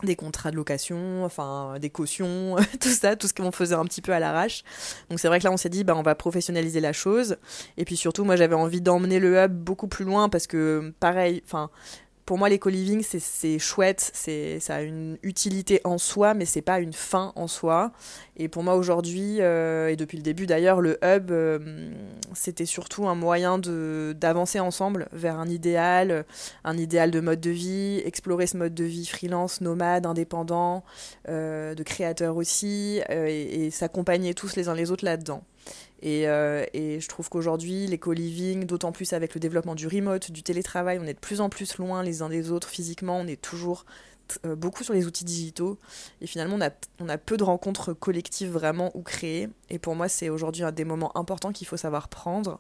des 0.06 0.16
contrats 0.16 0.52
de 0.52 0.56
location, 0.56 1.24
enfin 1.24 1.78
des 1.80 1.90
cautions, 1.90 2.56
tout 2.80 2.90
ça, 2.90 3.16
tout 3.16 3.28
ce 3.28 3.34
qu'on 3.34 3.52
faisait 3.52 3.76
un 3.76 3.86
petit 3.86 4.02
peu 4.02 4.12
à 4.12 4.20
l'arrache. 4.20 4.64
Donc 5.10 5.20
c'est 5.20 5.28
vrai 5.28 5.40
que 5.40 5.46
là 5.46 5.52
on 5.52 5.58
s'est 5.58 5.70
dit 5.70 5.84
bah 5.84 5.96
on 5.96 6.02
va 6.02 6.16
professionnaliser 6.16 6.80
la 6.80 6.94
chose 6.94 7.38
et 7.78 7.86
puis 7.86 7.96
surtout 7.96 8.24
moi 8.24 8.36
j'avais 8.36 8.56
envie 8.56 8.82
d'emmener 8.82 9.20
le 9.20 9.38
hub 9.38 9.52
beaucoup 9.52 9.88
plus 9.88 10.06
loin 10.06 10.30
parce 10.30 10.48
que 10.48 10.94
pareil, 11.00 11.42
enfin 11.46 11.70
pour 12.26 12.38
moi, 12.38 12.50
l'éco-living, 12.50 13.04
c'est 13.04 13.60
chouette, 13.60 14.12
ça 14.14 14.76
a 14.76 14.82
une 14.82 15.18
utilité 15.24 15.82
en 15.84 15.98
soi, 15.98 16.34
mais 16.34 16.46
c'est 16.46 16.62
pas 16.62 16.80
une 16.80 16.94
fin 16.94 17.34
en 17.36 17.48
soi. 17.48 17.92
Et 18.38 18.48
pour 18.48 18.64
moi, 18.64 18.76
aujourd'hui, 18.76 19.38
euh, 19.40 19.90
et 19.90 19.96
depuis 19.96 20.18
le 20.18 20.24
début 20.24 20.46
d'ailleurs, 20.46 20.82
le 20.82 20.98
hub, 21.04 21.32
euh, 21.32 21.60
c'était 22.34 22.66
surtout 22.66 23.08
un 23.08 23.16
moyen 23.16 23.60
d'avancer 23.60 24.60
ensemble 24.60 25.08
vers 25.12 25.40
un 25.40 25.48
idéal, 25.48 26.26
un 26.64 26.78
idéal 26.78 27.12
de 27.12 27.20
mode 27.20 27.42
de 27.42 27.50
vie, 27.50 28.02
explorer 28.06 28.48
ce 28.48 28.58
mode 28.58 28.74
de 28.74 28.84
vie 28.84 29.06
freelance, 29.06 29.62
nomade, 29.62 30.06
indépendant, 30.06 30.84
euh, 31.28 31.76
de 31.76 31.84
créateur 31.84 32.38
aussi, 32.38 33.02
et, 33.10 33.66
et 33.66 33.72
s'accompagner 33.72 34.34
tous 34.34 34.56
les 34.56 34.70
uns 34.70 34.76
les 34.76 34.92
autres 34.92 35.06
là-dedans. 35.06 35.44
Euh, 36.04 36.66
et, 36.74 37.00
je 37.00 37.08
trouve 37.08 37.30
qu'aujourd'hui, 37.30 37.88
l'éco-living, 37.88 38.66
d'autant 38.66 38.92
plus 38.92 39.14
avec 39.14 39.34
le 39.34 39.40
développement 39.40 39.76
du 39.76 39.88
remote, 39.88 40.32
du 40.32 40.44
télétravail, 40.44 41.00
on 41.00 41.06
est 41.06 41.14
de 41.14 41.20
plus 41.20 41.42
en 41.42 41.50
plus 41.50 41.78
loin 41.78 42.04
les 42.04 42.22
uns 42.22 42.30
des 42.30 42.52
autres 42.52 42.70
physiquement, 42.70 43.20
on 43.20 43.28
est 43.28 43.42
toujours 43.42 43.86
euh, 44.46 44.56
beaucoup 44.56 44.84
sur 44.84 44.94
les 44.94 45.06
outils 45.06 45.26
digitaux. 45.26 45.78
Et 46.22 46.28
finalement, 46.28 46.56
on 46.56 46.62
a, 46.62 46.72
on 47.00 47.10
a 47.10 47.18
peu 47.18 47.38
de 47.38 47.44
rencontres 47.44 47.94
collectives 47.94 48.50
vraiment 48.50 48.92
ou 48.96 49.02
créées. 49.02 49.50
Et 49.70 49.80
pour 49.80 49.96
moi, 49.96 50.08
c'est 50.08 50.30
aujourd'hui 50.30 50.64
un 50.64 50.72
des 50.72 50.86
moments 50.86 51.16
importants 51.18 51.52
qu'il 51.52 51.68
faut 51.68 51.78
savoir 51.78 52.08
prendre 52.08 52.60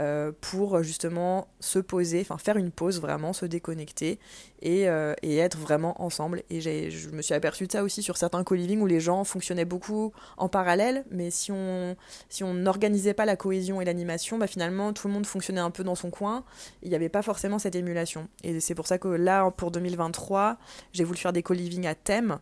euh, 0.00 0.32
pour 0.40 0.82
justement 0.82 1.48
se 1.60 1.78
poser, 1.78 2.20
enfin 2.20 2.38
faire 2.38 2.56
une 2.56 2.70
pause 2.70 3.00
vraiment, 3.00 3.32
se 3.32 3.46
déconnecter 3.46 4.18
et, 4.62 4.88
euh, 4.88 5.14
et 5.22 5.38
être 5.38 5.58
vraiment 5.58 6.00
ensemble. 6.02 6.42
Et 6.50 6.60
je 6.60 7.10
me 7.10 7.20
suis 7.20 7.34
aperçue 7.34 7.66
de 7.66 7.72
ça 7.72 7.82
aussi 7.82 8.02
sur 8.02 8.16
certains 8.16 8.44
co-living 8.44 8.80
où 8.80 8.86
les 8.86 9.00
gens 9.00 9.24
fonctionnaient 9.24 9.64
beaucoup 9.64 10.12
en 10.36 10.48
parallèle, 10.48 11.04
mais 11.10 11.30
si 11.30 11.50
on 11.52 11.96
si 12.28 12.44
on 12.44 12.54
n'organisait 12.54 13.14
pas 13.14 13.24
la 13.24 13.36
cohésion 13.36 13.80
et 13.80 13.84
l'animation, 13.84 14.38
bah 14.38 14.46
finalement 14.46 14.92
tout 14.92 15.08
le 15.08 15.14
monde 15.14 15.26
fonctionnait 15.26 15.60
un 15.60 15.70
peu 15.70 15.84
dans 15.84 15.96
son 15.96 16.10
coin. 16.10 16.44
Il 16.82 16.90
n'y 16.90 16.94
avait 16.94 17.08
pas 17.08 17.22
forcément 17.22 17.58
cette 17.58 17.74
émulation. 17.74 18.28
Et 18.44 18.60
c'est 18.60 18.74
pour 18.74 18.86
ça 18.86 18.98
que 18.98 19.08
là, 19.08 19.50
pour 19.50 19.70
2023, 19.70 20.58
j'ai 20.92 21.04
voulu 21.04 21.18
faire 21.18 21.32
des 21.32 21.42
co-living 21.42 21.86
à 21.86 21.94
thème 21.94 22.38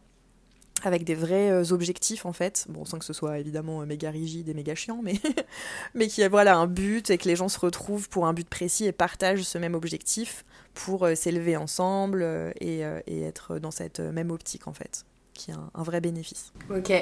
avec 0.83 1.05
des 1.05 1.15
vrais 1.15 1.51
euh, 1.51 1.73
objectifs 1.73 2.27
en 2.27 2.33
fait, 2.33 2.67
bon 2.69 2.85
sans 2.85 2.99
que 2.99 3.05
ce 3.05 3.13
soit 3.13 3.39
évidemment 3.39 3.83
euh, 3.83 3.87
méga 3.87 4.11
rigide 4.11 4.49
et 4.49 4.55
méga 4.55 4.75
chiant, 4.75 5.01
mais, 5.03 5.15
mais 5.95 6.07
qui 6.07 6.23
a 6.23 6.29
voilà 6.29 6.57
un 6.57 6.67
but 6.67 7.11
et 7.11 7.19
que 7.19 7.29
les 7.29 7.37
gens 7.37 7.49
se 7.49 7.59
retrouvent 7.59 8.09
pour 8.09 8.27
un 8.27 8.33
but 8.33 8.49
précis 8.49 8.85
et 8.85 8.93
partagent 8.93 9.43
ce 9.43 9.59
même 9.59 9.75
objectif 9.75 10.45
pour 10.75 11.05
euh, 11.05 11.15
s'élever 11.15 11.57
ensemble 11.57 12.25
et, 12.61 12.83
et, 13.07 13.23
être 13.23 13.59
dans 13.59 13.71
cette 13.71 14.01
même 14.01 14.31
optique 14.31 14.69
en 14.69 14.73
fait, 14.73 15.05
qui 15.33 15.51
a 15.51 15.57
un, 15.75 15.83
vrai 15.83 16.01
bénéfice. 16.01 16.53
Ok, 16.71 16.93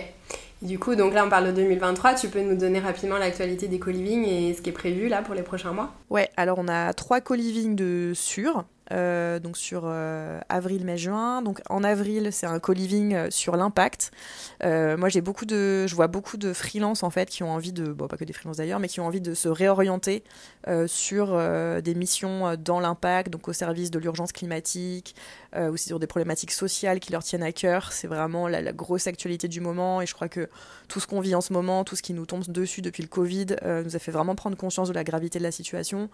du 0.63 0.79
coup 0.79 0.95
donc 0.95 1.13
là 1.13 1.27
on 1.27 1.29
parle 1.29 1.49
de 1.49 1.53
2023, 1.53 2.15
tu 2.15 2.29
peux 2.29 2.43
nous 2.43 2.57
donner 2.57 2.79
rapidement 2.79 3.19
l'actualité 3.19 3.67
des 3.67 3.81
co-living 3.81 4.25
et 4.25 4.55
ce 4.55 4.63
qui 4.63 4.71
est 4.71 4.75
prévu 4.75 5.09
là 5.09 5.23
pour 5.23 5.35
les 5.35 5.43
prochains 5.43 5.73
mois? 5.73 5.93
Ouais, 6.11 6.31
alors 6.37 6.59
on 6.59 6.69
a 6.69 6.93
trois 6.93 7.21
co-living 7.21 7.75
de 7.75 8.13
sûrs 8.15 8.65
euh, 8.93 9.39
donc 9.39 9.57
sur 9.57 9.83
euh, 9.85 10.41
avril, 10.49 10.85
mai, 10.85 10.97
juin. 10.99 11.43
Donc 11.43 11.61
en 11.71 11.83
avril, 11.85 12.29
c'est 12.33 12.47
un 12.47 12.59
co-living 12.59 13.15
euh, 13.15 13.31
sur 13.31 13.57
l'impact. 13.57 14.11
moi, 14.63 15.09
j'ai 15.09 15.21
beaucoup 15.21 15.47
de, 15.47 15.87
je 15.87 15.95
vois 15.95 16.07
beaucoup 16.07 16.37
de 16.37 16.53
freelances 16.53 17.03
en 17.03 17.11
fait 17.11 17.29
qui 17.29 17.43
ont 17.43 17.53
envie 17.53 17.73
de, 17.73 17.93
bon 17.93 18.09
pas 18.09 18.17
que 18.17 18.25
des 18.25 18.33
freelances 18.33 18.59
d'ailleurs, 18.59 18.81
mais 18.81 18.89
qui 18.89 19.01
ont 19.01 19.07
envie 19.07 19.21
de 19.21 19.35
se 19.35 19.49
réorienter 19.49 20.25
sur 20.87 21.39
des 21.83 21.95
missions 21.95 22.57
dans 22.57 22.81
l'impact, 22.81 23.31
donc 23.31 23.49
au 23.49 23.53
service 23.53 23.91
de 23.91 23.99
l'urgence 23.99 24.33
climatique, 24.33 25.15
aussi 25.55 25.87
sur 25.87 25.99
des 25.99 26.07
problématiques 26.07 26.51
sociales 26.51 27.01
qui 27.01 27.13
leur 27.13 27.23
tiennent 27.23 27.43
à 27.43 27.53
cœur. 27.53 27.93
C'est 27.93 28.09
vraiment 28.09 28.49
la, 28.49 28.73
grosse 28.73 29.07
actualité 29.07 29.49
du 29.49 29.61
moment 29.61 30.01
et 30.01 30.07
je 30.07 30.15
crois 30.15 30.29
que 30.29 30.49
tout 30.89 31.01
ce 31.01 31.07
qu'on 31.07 31.21
vit 31.21 31.35
en 31.35 31.41
ce 31.41 31.53
moment, 31.53 31.85
tout 31.85 31.97
ce 31.97 32.03
qui 32.03 32.13
nous 32.13 32.27
tombe 32.27 32.45
dessus 32.49 32.83
depuis 32.83 33.03
le 33.03 33.09
Covid, 33.09 33.47
nous 33.85 33.95
a 33.95 33.99
fait 33.99 34.11
vraiment 34.11 34.35
prendre 34.35 34.57
conscience 34.57 34.89
de 34.89 34.95
la 34.95 35.05
gravité 35.05 35.39
de 35.39 35.45
la 35.45 35.53
situation. 35.53 36.11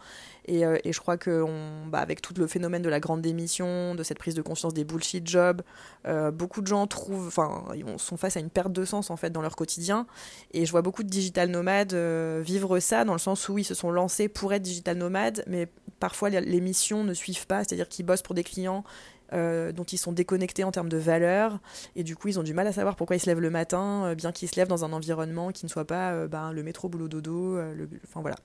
Et, 0.47 0.63
et 0.85 0.93
je 0.93 1.01
crois 1.01 1.17
que 1.17 1.43
on, 1.43 1.87
bah, 1.87 2.01
avec 2.01 2.21
tout 2.21 2.35
le 2.37 2.47
phénomène 2.47 2.83
de 2.83 2.89
la 2.89 3.01
grande 3.01 3.23
démission, 3.23 3.95
de 3.95 4.03
cette 4.03 4.19
prise 4.19 4.35
de 4.35 4.43
conscience 4.43 4.75
des 4.75 4.85
bullshit 4.85 5.27
jobs. 5.27 5.63
Euh, 6.07 6.31
beaucoup 6.31 6.61
de 6.61 6.67
gens 6.67 6.87
trouvent, 6.87 7.27
enfin, 7.27 7.65
sont 7.99 8.17
face 8.17 8.37
à 8.37 8.41
une 8.41 8.51
perte 8.51 8.73
de 8.73 8.85
sens 8.85 9.11
en 9.11 9.17
fait 9.17 9.31
dans 9.31 9.43
leur 9.43 9.57
quotidien. 9.57 10.07
Et 10.53 10.67
je 10.67 10.71
vois 10.71 10.83
beaucoup 10.83 11.03
de 11.03 11.09
digital 11.09 11.49
nomades 11.49 11.95
euh, 11.95 12.43
vivre 12.45 12.79
ça 12.81 13.05
dans 13.05 13.13
le 13.13 13.19
sens 13.19 13.49
où 13.49 13.59
ils 13.59 13.65
se 13.65 13.75
sont 13.75 13.91
lancés 13.91 14.29
pour 14.29 14.53
être 14.53 14.63
digital 14.63 14.97
nomades, 14.97 15.45
mais 15.47 15.69
parfois 15.99 16.31
les 16.31 16.61
missions 16.61 17.05
ne 17.05 17.15
suivent 17.15 17.47
pas, 17.47 17.65
c'est-à-dire 17.65 17.89
qu'ils 17.89 18.07
bossent 18.07 18.23
pour 18.23 18.35
des 18.35 18.45
clients 18.45 18.85
euh, 19.33 19.73
dont 19.73 19.85
ils 19.85 19.99
sont 19.99 20.13
déconnectés 20.13 20.65
en 20.65 20.73
termes 20.73 20.89
de 20.89 20.97
valeurs, 20.97 21.61
et 21.97 22.03
du 22.03 22.17
coup 22.17 22.29
ils 22.29 22.39
ont 22.39 22.43
du 22.43 22.55
mal 22.55 22.67
à 22.67 22.73
savoir 22.73 22.97
pourquoi 22.97 23.17
ils 23.17 23.21
se 23.21 23.27
lèvent 23.27 23.41
le 23.41 23.51
matin, 23.51 24.07
euh, 24.07 24.15
bien 24.15 24.33
qu'ils 24.33 24.49
se 24.49 24.57
lèvent 24.57 24.69
dans 24.69 24.85
un 24.85 24.93
environnement 24.93 25.53
qui 25.53 25.65
ne 25.65 25.71
soit 25.71 25.87
pas 25.87 26.13
euh, 26.13 26.29
ben, 26.29 26.53
le 26.53 26.63
métro 26.63 26.89
boulot 26.89 27.09
dodo, 27.09 27.59
enfin 28.05 28.21
voilà. 28.21 28.37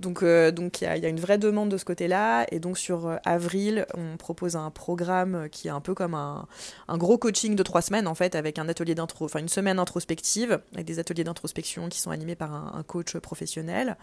Donc 0.00 0.24
donc 0.24 0.80
il 0.80 0.84
y 0.84 0.86
a, 0.86 0.96
y 0.96 1.06
a, 1.06 1.08
une 1.08 1.20
vraie 1.20 1.38
demande 1.38 1.68
de 1.68 1.76
ce 1.76 1.84
côté-là, 1.84 2.46
et 2.50 2.58
donc 2.58 2.78
sur 2.78 3.18
avril 3.24 3.86
on 3.94 4.16
propose 4.16 4.56
un 4.56 4.70
programme 4.70 5.48
qui 5.50 5.68
est 5.68 5.70
un 5.70 5.80
peu 5.80 5.94
comme 5.94 6.14
un, 6.14 6.46
un 6.88 6.98
gros 6.98 7.18
coaching 7.18 7.54
de 7.54 7.62
trois 7.62 7.82
semaines 7.82 8.06
en 8.06 8.14
fait, 8.14 8.34
avec 8.34 8.58
un 8.58 8.68
atelier 8.68 8.94
d'intro, 8.94 9.26
enfin 9.26 9.40
une 9.40 9.48
semaine 9.48 9.78
introspective, 9.78 10.60
avec 10.74 10.86
des 10.86 10.98
ateliers 10.98 11.24
d'introspection 11.24 11.88
qui 11.88 12.00
sont 12.00 12.10
animés 12.10 12.34
par 12.34 12.52
un, 12.52 12.72
un 12.78 12.82
coach 12.82 13.16
professionnel, 13.18 13.96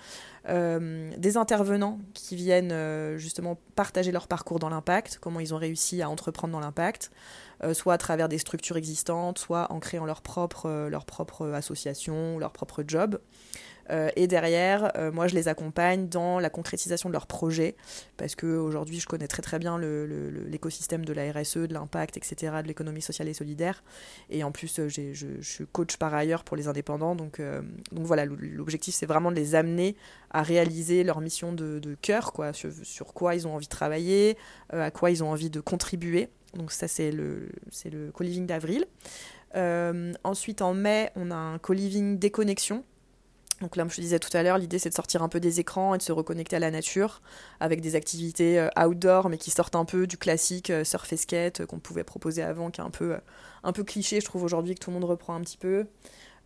des 0.48 1.38
intervenants 1.38 2.00
qui 2.14 2.36
viennent 2.36 3.18
justement 3.18 3.58
partager 3.76 4.12
leur 4.12 4.28
parcours 4.28 4.60
dans 4.60 4.70
l'impact, 4.70 5.18
comment 5.20 5.40
ils 5.40 5.54
ont 5.54 5.58
réussi 5.58 6.02
à 6.02 6.10
entre 6.10 6.27
prendre 6.32 6.54
dans 6.54 6.60
l'impact, 6.60 7.12
euh, 7.64 7.74
soit 7.74 7.94
à 7.94 7.98
travers 7.98 8.30
des 8.30 8.38
structures 8.38 8.78
existantes, 8.78 9.40
soit 9.40 9.72
en 9.72 9.80
créant 9.80 10.06
euh, 10.06 10.90
leur 10.90 11.06
propre 11.06 11.48
association, 11.52 12.38
leur 12.40 12.52
propre 12.52 12.84
job. 12.88 13.20
Euh, 13.90 14.10
et 14.16 14.28
derrière, 14.28 14.92
moi, 15.14 15.28
je 15.28 15.36
les 15.36 15.48
accompagne 15.48 16.08
dans 16.08 16.40
la 16.40 16.50
concrétisation 16.50 17.10
de 17.10 17.14
leurs 17.14 17.28
projets, 17.28 17.76
parce 18.18 18.36
qu'aujourd'hui, 18.36 19.00
je 19.00 19.08
connais 19.08 19.28
très 19.28 19.42
très 19.42 19.60
bien 19.60 19.78
l'écosystème 19.80 21.06
de 21.06 21.14
la 21.14 21.32
RSE, 21.32 21.58
de 21.58 21.74
l'impact, 21.74 22.18
etc., 22.18 22.58
de 22.62 22.68
l'économie 22.68 23.02
sociale 23.02 23.28
et 23.28 23.34
solidaire. 23.34 23.84
Et 24.30 24.44
en 24.44 24.52
plus, 24.52 24.82
je, 24.88 25.14
je, 25.14 25.42
suis 25.42 25.66
coach 25.68 25.98
par 25.98 26.14
ailleurs 26.14 26.44
pour 26.44 26.58
les 26.58 26.68
indépendants. 26.68 27.16
Donc, 27.16 27.42
voilà, 27.92 28.26
l'objectif, 28.26 28.96
c'est 28.96 29.06
vraiment 29.06 29.32
de 29.32 29.36
les 29.36 29.56
amener 29.56 29.96
à 30.32 30.44
réaliser 30.44 31.04
leur 31.04 31.22
mission 31.22 31.54
de, 31.54 31.98
cœur, 32.02 32.34
quoi, 32.34 32.52
sur, 32.54 33.14
quoi 33.14 33.36
ils 33.36 33.48
ont 33.48 33.56
envie 33.56 33.68
de 33.68 33.72
travailler, 33.72 34.38
à 34.72 34.92
quoi 34.92 35.12
ils 35.12 35.24
ont 35.24 35.32
envie 35.32 35.50
de 35.50 35.60
contribuer. 35.60 36.30
Donc 36.54 36.72
ça, 36.72 36.88
c'est 36.88 37.12
le, 37.12 37.50
le 37.86 38.12
co-living 38.12 38.46
d'avril. 38.46 38.86
Euh, 39.56 40.14
ensuite, 40.24 40.62
en 40.62 40.74
mai, 40.74 41.12
on 41.16 41.32
a 41.32 41.36
un 41.36 41.58
co-living 41.60 42.20
déconnexion. 42.20 42.84
Donc 43.62 43.76
là, 43.76 43.84
comme 43.84 43.90
je 43.90 43.96
te 43.96 44.02
disais 44.02 44.20
tout 44.20 44.36
à 44.36 44.44
l'heure, 44.44 44.58
l'idée 44.58 44.80
c'est 44.80 44.90
de 44.90 44.94
sortir 44.94 45.24
un 45.24 45.30
peu 45.30 45.40
des 45.40 45.60
écrans 45.60 45.96
et 45.96 45.98
de 45.98 46.04
se 46.04 46.12
reconnecter 46.12 46.56
à 46.56 46.60
la 46.60 46.70
nature 46.70 47.22
avec 47.60 47.82
des 47.82 47.96
activités 47.96 48.60
euh, 48.60 48.70
outdoor 48.80 49.30
mais 49.30 49.38
qui 49.38 49.50
sortent 49.50 49.76
un 49.76 49.86
peu 49.86 50.06
du 50.06 50.18
classique 50.18 50.70
euh, 50.70 50.84
surf 50.84 51.12
et 51.12 51.18
skate 51.18 51.66
qu'on 51.66 51.80
pouvait 51.80 52.04
proposer 52.04 52.44
avant, 52.44 52.70
qui 52.70 52.82
est 52.82 52.84
un 52.84 52.92
peu, 52.92 53.18
un 53.64 53.72
peu 53.72 53.84
cliché, 53.84 54.22
je 54.22 54.26
trouve 54.26 54.44
aujourd'hui 54.44 54.76
que 54.76 54.80
tout 54.80 54.92
le 54.92 54.96
monde 54.96 55.06
reprend 55.06 55.36
un 55.36 55.42
petit 55.42 55.58
peu. 55.58 55.88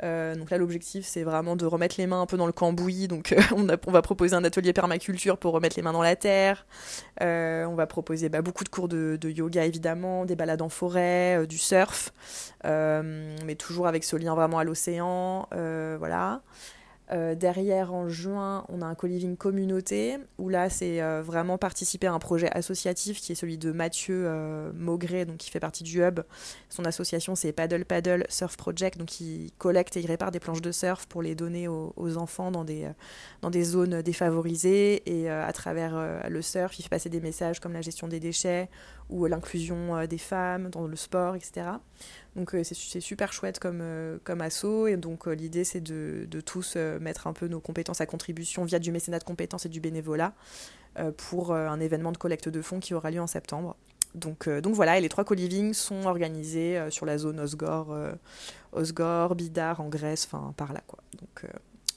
Euh, 0.04 0.36
donc 0.36 0.50
là, 0.50 0.58
l'objectif, 0.58 1.06
c'est 1.06 1.24
vraiment 1.24 1.56
de 1.56 1.66
remettre 1.66 1.96
les 1.98 2.08
mains 2.08 2.22
un 2.22 2.26
peu 2.26 2.38
dans 2.38 2.46
le 2.46 2.52
cambouis. 2.52 3.08
Donc 3.08 3.32
euh, 3.34 3.42
on, 3.56 3.92
va 3.92 4.02
proposer 4.02 4.36
un 4.36 4.44
atelier 4.44 4.74
permaculture 4.74 5.38
pour 5.38 5.54
remettre 5.54 5.76
les 5.76 5.84
mains 5.84 5.94
dans 5.94 6.02
la 6.02 6.16
terre. 6.16 6.66
Euh, 7.22 7.66
on 7.66 7.76
va 7.76 7.88
proposer 7.88 8.30
bah, 8.30 8.42
beaucoup 8.42 8.64
de 8.64 8.70
cours 8.70 8.88
de, 8.88 9.18
de, 9.20 9.30
yoga, 9.30 9.66
évidemment, 9.66 10.26
des 10.26 10.36
balades 10.36 10.62
en 10.62 10.70
forêt, 10.70 11.46
du 11.48 11.58
surf, 11.58 12.14
mais 12.64 13.56
toujours 13.58 13.88
avec 13.88 14.04
ce 14.04 14.16
lien 14.16 14.36
vraiment 14.36 14.60
à 14.60 14.64
l'océan. 14.64 15.48
voilà. 15.52 16.42
Euh, 17.14 17.36
derrière, 17.36 17.94
en 17.94 18.08
juin, 18.08 18.64
on 18.70 18.82
a 18.82 18.86
un 18.86 18.96
co-living 18.96 19.36
communauté, 19.36 20.18
où 20.38 20.48
là, 20.48 20.70
c'est 20.70 21.02
euh, 21.02 21.22
vraiment 21.22 21.58
participer 21.58 22.08
à 22.08 22.14
un 22.14 22.20
projet 22.20 22.50
associatif 22.52 23.20
qui 23.20 23.34
est 23.34 23.36
celui 23.36 23.58
de 23.58 23.72
Mathieu 23.72 24.24
euh, 24.26 24.72
Maugré, 24.74 25.26
donc 25.26 25.38
qui 25.38 25.50
fait 25.50 25.60
partie 25.60 25.84
du 25.84 26.02
Hub. 26.02 26.22
Son 26.70 26.86
association, 26.86 27.36
c'est 27.36 27.52
Paddle 27.52 27.84
Paddle 27.84 28.26
Surf 28.30 28.56
Project, 28.56 28.98
donc 28.98 29.20
il 29.20 29.52
collecte 29.58 29.98
et 29.98 30.06
répare 30.06 30.32
des 30.32 30.40
planches 30.40 30.62
de 30.62 30.72
surf 30.72 31.06
pour 31.06 31.22
les 31.22 31.36
donner 31.36 31.68
aux, 31.68 32.18
enfants 32.18 32.52
dans 32.52 32.64
des, 32.64 32.90
dans 33.42 33.50
des 33.50 33.64
zones 33.64 34.02
défavorisées. 34.02 35.02
Et 35.06 35.30
à 35.30 35.52
travers 35.54 36.30
le 36.30 36.42
surf, 36.42 36.78
il 36.80 36.84
fait 36.84 36.90
passer 36.90 37.10
des 37.10 37.22
messages 37.22 37.60
comme 37.60 37.74
la 37.74 37.82
gestion 37.82 38.08
des 38.08 38.20
déchets 38.20 38.70
ou 39.12 39.26
l'inclusion 39.28 40.06
des 40.08 40.18
femmes 40.18 40.70
dans 40.70 40.88
le 40.88 40.96
sport, 40.96 41.36
etc. 41.36 41.68
Donc 42.36 42.56
euh, 42.56 42.64
c'est 42.64 43.02
super 43.02 43.34
chouette 43.34 43.60
comme, 43.60 43.80
euh, 43.82 44.18
comme 44.24 44.42
assaut. 44.42 44.88
Et 44.88 44.98
donc 44.98 45.28
euh, 45.28 45.34
l'idée 45.34 45.64
c'est 45.64 45.82
de, 45.82 46.26
de, 46.30 46.42
tous 46.42 46.76
mettre 46.76 47.28
un 47.28 47.34
peu 47.34 47.48
nos 47.48 47.60
compétences 47.60 48.02
à 48.02 48.06
contribution 48.06 48.64
via 48.64 48.80
du 48.80 48.92
mécénat 48.92 49.20
de 49.20 49.24
compétences 49.24 49.66
et 49.66 49.70
du 49.70 49.80
bénévolat 49.80 50.34
pour 51.16 51.54
un 51.54 51.80
événement 51.80 52.12
de 52.12 52.18
collecte 52.18 52.50
de 52.50 52.62
fonds 52.62 52.82
qui 52.82 52.94
aura 52.94 53.12
lieu 53.12 53.22
en 53.22 53.28
septembre. 53.28 53.78
Donc, 54.14 54.50
donc 54.50 54.74
voilà, 54.76 54.98
et 54.98 55.02
les 55.02 55.08
trois 55.08 55.24
co-living 55.24 55.74
sont 55.74 56.06
organisés 56.06 56.78
sur 56.90 57.06
la 57.06 57.18
zone 57.18 57.40
Osgore, 57.40 57.96
Osgore, 58.74 59.36
Bidar 59.36 59.80
en 59.80 59.88
Grèce, 59.88 60.26
enfin 60.30 60.54
par 60.58 60.74
là 60.74 60.82
quoi. 60.86 61.00
Donc 61.22 61.46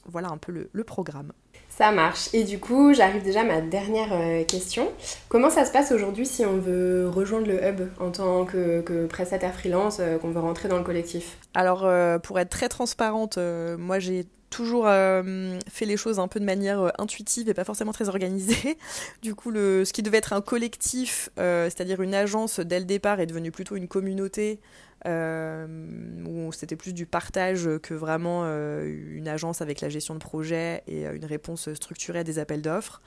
voilà 0.05 0.29
un 0.29 0.37
peu 0.37 0.69
le, 0.71 0.83
programme. 0.85 1.33
Ça 1.77 1.91
marche. 1.91 2.29
Et 2.33 2.45
du 2.45 2.57
coup, 2.57 2.93
j'arrive 2.93 3.21
déjà 3.21 3.41
à 3.41 3.43
ma 3.43 3.59
dernière 3.59 4.13
euh, 4.13 4.45
question. 4.45 4.89
Comment 5.27 5.49
ça 5.49 5.65
se 5.65 5.73
passe 5.73 5.91
aujourd'hui 5.91 6.25
si 6.25 6.45
on 6.45 6.57
veut 6.57 7.09
rejoindre 7.09 7.47
le 7.47 7.61
hub 7.61 7.89
en 7.99 8.11
tant 8.11 8.45
que, 8.45 9.05
prestataire 9.07 9.53
freelance, 9.53 9.97
euh, 9.99 10.17
qu'on 10.17 10.29
veut 10.29 10.39
rentrer 10.39 10.69
dans 10.69 10.77
le 10.77 10.85
collectif? 10.85 11.37
Alors, 11.53 11.85
pour 12.21 12.39
être 12.39 12.49
très 12.49 12.69
transparente, 12.69 13.37
moi 13.77 13.99
j'ai 13.99 14.25
toujours 14.49 14.85
fait 14.85 15.85
les 15.85 15.97
choses 15.97 16.19
un 16.19 16.27
peu 16.29 16.39
de 16.39 16.45
manière 16.45 16.91
intuitive 16.97 17.49
et 17.49 17.53
pas 17.53 17.65
forcément 17.65 17.91
très 17.91 18.07
organisée. 18.07 18.77
Du 19.21 19.35
coup, 19.35 19.51
le, 19.51 19.83
ce 19.85 19.91
qui 19.91 20.01
devait 20.01 20.17
être 20.17 20.33
un 20.33 20.41
collectif, 20.41 21.29
c'est-à-dire 21.37 22.01
une 22.01 22.13
agence 22.13 22.59
dès 22.59 22.79
le 22.79 22.85
départ, 22.85 23.19
est 23.19 23.25
devenu 23.25 23.51
plutôt 23.51 23.75
une 23.75 23.87
communauté 23.87 24.59
euh, 24.59 24.94
où 25.05 26.51
c'était 26.51 26.75
plus 26.75 26.93
du 26.93 27.05
partage 27.05 27.69
que 27.81 27.93
vraiment 27.93 28.41
euh, 28.43 28.85
une 29.11 29.27
agence 29.27 29.61
avec 29.61 29.81
la 29.81 29.89
gestion 29.89 30.15
de 30.15 30.19
projet 30.19 30.83
et 30.87 31.05
euh, 31.05 31.15
une 31.15 31.25
réponse 31.25 31.71
structurée 31.73 32.19
à 32.19 32.23
des 32.23 32.39
appels 32.39 32.61
d'offres. 32.61 33.01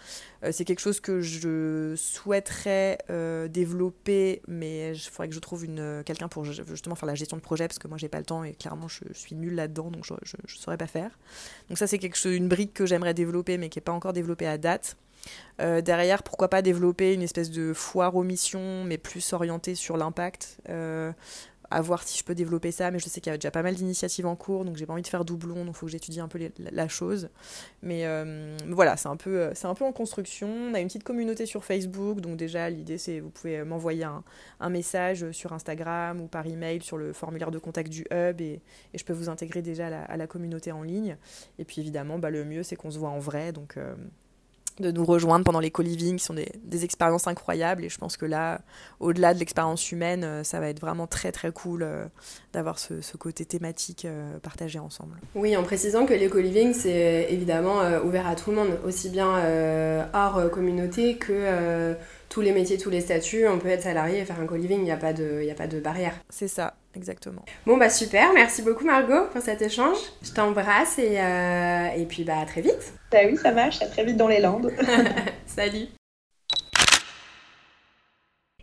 c'est 0.53 0.65
quelque 0.65 0.81
chose 0.81 1.01
que 1.01 1.21
je 1.21 1.95
souhaiterais 1.97 2.99
développer, 3.51 4.43
mais 4.47 4.93
il 4.93 5.01
faudrait 5.01 5.29
que 5.29 5.35
je 5.35 5.41
trouve 5.41 5.67
quelqu'un 6.05 6.29
pour 6.29 6.45
justement 6.45 6.95
faire 6.95 7.07
la 7.07 7.15
gestion 7.15 7.37
de 7.37 7.43
projet, 7.43 7.67
parce 7.67 7.79
que 7.79 7.89
moi 7.89 7.99
j'ai 7.99 8.09
pas 8.09 8.19
le 8.19 8.25
temps 8.25 8.45
et 8.45 8.53
clairement 8.53 8.89
je, 8.89 9.05
suis 9.13 9.35
nulle 9.35 9.55
là-dedans, 9.55 9.91
donc 9.91 10.05
je 10.05 10.15
ne 10.15 10.49
saurais 10.49 10.77
pas 10.77 10.87
faire. 10.87 11.19
Donc 11.69 11.79
ça 11.79 11.87
c'est 11.87 11.99
quelque 11.99 12.17
chose, 12.17 12.35
une 12.35 12.49
brique 12.49 12.75
que 12.75 12.87
j'aimerais 12.87 13.15
développer, 13.15 13.59
mais 13.59 13.69
qui 13.69 13.79
n'est 13.79 13.85
pas 13.85 13.93
encore 13.93 14.13
développée 14.13 14.47
à 14.47 14.59
date. 14.59 14.97
derrière, 15.59 16.23
pourquoi 16.23 16.49
pas 16.49 16.63
développer 16.63 17.15
une 17.15 17.23
espèce 17.23 17.51
de 17.51 17.73
foire 17.73 18.15
aux 18.15 18.25
missions, 18.25 18.85
mais 18.85 18.99
plus 18.99 19.33
orientée 19.33 19.75
sur 19.75 19.97
l'impact 19.97 20.61
à 21.71 21.81
voir 21.81 22.03
si 22.03 22.19
je 22.19 22.25
peux 22.25 22.35
développer 22.35 22.73
ça, 22.73 22.91
mais 22.91 22.99
je 22.99 23.09
sais 23.09 23.21
qu'il 23.21 23.31
y 23.31 23.35
a 23.35 23.39
déjà 23.39 23.51
pas 23.51 23.63
mal 23.63 23.75
d'initiatives 23.75 24.27
en 24.27 24.37
cours, 24.37 24.65
donc 24.65 24.77
j'ai 24.77 24.87
pas 24.87 24.93
envie 24.93 25.03
de 25.03 25.09
faire 25.09 25.25
doublon, 25.25 25.65
donc 25.65 25.75
il 25.75 25.79
faut 25.79 25.87
que 25.87 25.93
j'étudie 25.93 26.21
un 26.21 26.29
peu 26.29 26.39
la, 26.59 26.89
chose. 26.89 27.29
Mais 27.83 28.07
euh, 28.07 28.57
voilà, 28.69 28.97
c'est 28.97 29.09
un, 29.09 29.17
peu, 29.17 29.41
euh, 29.41 29.51
c'est 29.55 29.67
un 29.67 29.75
peu 29.75 29.85
en 29.85 29.93
construction. 29.93 30.49
On 30.49 30.75
a 30.75 30.81
une 30.81 30.87
petite 30.87 31.05
communauté 31.05 31.47
sur 31.47 31.65
Facebook, 31.65 32.21
donc 32.21 32.37
déjà 32.37 32.71
l'idée 32.71 32.99
c'est 32.99 33.21
vous 33.21 33.31
pouvez 33.31 33.63
m'envoyer 33.65 34.05
un, 34.05 34.71
message 34.71 35.31
sur 35.33 35.53
Instagram 35.53 36.21
ou 36.21 36.27
par 36.27 36.47
email 36.47 36.83
sur 36.83 36.99
le 36.99 37.13
formulaire 37.13 37.51
de 37.51 37.59
contact 37.59 37.91
du 37.91 38.07
hub 38.11 38.41
et, 38.41 38.61
et 38.93 38.99
je 38.99 39.05
peux 39.05 39.15
vous 39.15 39.29
intégrer 39.29 39.63
déjà 39.63 39.87
à 39.87 40.17
la, 40.17 40.27
communauté 40.27 40.73
en 40.73 40.83
ligne. 40.83 41.17
Et 41.59 41.65
puis 41.65 41.81
évidemment, 41.81 42.19
bah, 42.19 42.31
le 42.31 42.45
mieux 42.45 42.63
c'est 42.63 42.77
qu'on 42.77 42.91
se 42.91 42.99
voit 42.99 43.11
en 43.11 43.19
vrai, 43.19 43.53
donc... 43.53 43.77
Euh, 43.77 43.95
de 44.81 44.91
nous 44.91 45.05
rejoindre 45.05 45.45
pendant 45.45 45.61
les 45.61 45.71
co-living, 45.71 46.17
qui 46.17 46.25
sont 46.25 46.35
des, 46.35 46.85
expériences 46.85 47.27
incroyables. 47.27 47.85
Et 47.85 47.89
je 47.89 47.99
pense 47.99 48.17
que 48.17 48.25
là, 48.25 48.61
au-delà 49.01 49.35
de 49.35 49.41
l'expérience 49.41 49.91
humaine, 49.91 50.23
euh, 50.23 50.45
ça 50.45 50.61
va 50.61 50.69
être 50.69 50.81
vraiment 50.81 51.09
très 51.09 51.33
très 51.33 51.51
cool 51.51 51.83
euh, 51.83 52.05
d'avoir 52.53 52.79
ce, 52.79 53.01
ce, 53.01 53.17
côté 53.17 53.45
thématique 53.45 54.05
euh, 54.05 54.39
partagé 54.39 54.79
ensemble. 54.79 55.19
Oui, 55.35 55.57
en 55.57 55.65
précisant 55.65 56.07
que 56.07 56.15
les 56.15 56.29
co-living, 56.29 56.73
c'est 56.73 57.27
évidemment 57.31 57.81
ouvert 58.05 58.29
à 58.29 58.37
tout 58.37 58.51
le 58.51 58.57
monde, 58.57 58.79
aussi 58.87 59.09
bien 59.11 59.29
hors 60.15 60.51
communauté 60.51 61.17
que 61.17 61.97
tous 62.29 62.41
les 62.41 62.53
métiers, 62.53 62.79
tous 62.79 62.91
les 62.91 63.01
statuts. 63.01 63.47
On 63.49 63.59
peut 63.59 63.69
être 63.69 63.83
salarié 63.83 64.21
et 64.21 64.25
faire 64.25 64.41
un 64.41 64.47
co-living, 64.47 64.79
il 64.79 64.85
n'y 64.85 64.91
a, 64.91 64.97
pas 64.97 65.13
de, 65.13 65.49
a 65.51 65.55
pas 65.55 65.67
de 65.67 65.81
barrière. 65.81 66.15
C'est 66.29 66.49
ça, 66.49 66.75
exactement. 66.95 67.45
Bon, 67.67 67.77
bah 67.77 67.91
super, 67.91 68.33
merci 68.35 68.63
beaucoup 68.63 68.85
Margot 68.85 69.27
pour 69.33 69.43
cet 69.43 69.63
échange. 69.63 69.99
Je 70.23 70.33
t'embrasse 70.33 70.99
et, 70.99 71.19
et 71.97 72.05
puis 72.07 72.25
bah 72.25 72.41
à 72.41 72.47
très 72.47 72.61
vite. 72.61 72.93
Bah 73.11 73.19
oui, 73.27 73.37
ça 73.37 73.53
marche, 73.53 73.81
à 73.83 73.87
très 73.87 74.05
vite 74.05 74.17
dans 74.17 74.29
les 74.29 74.41
Landes. 74.41 74.73
Salut. 75.47 75.89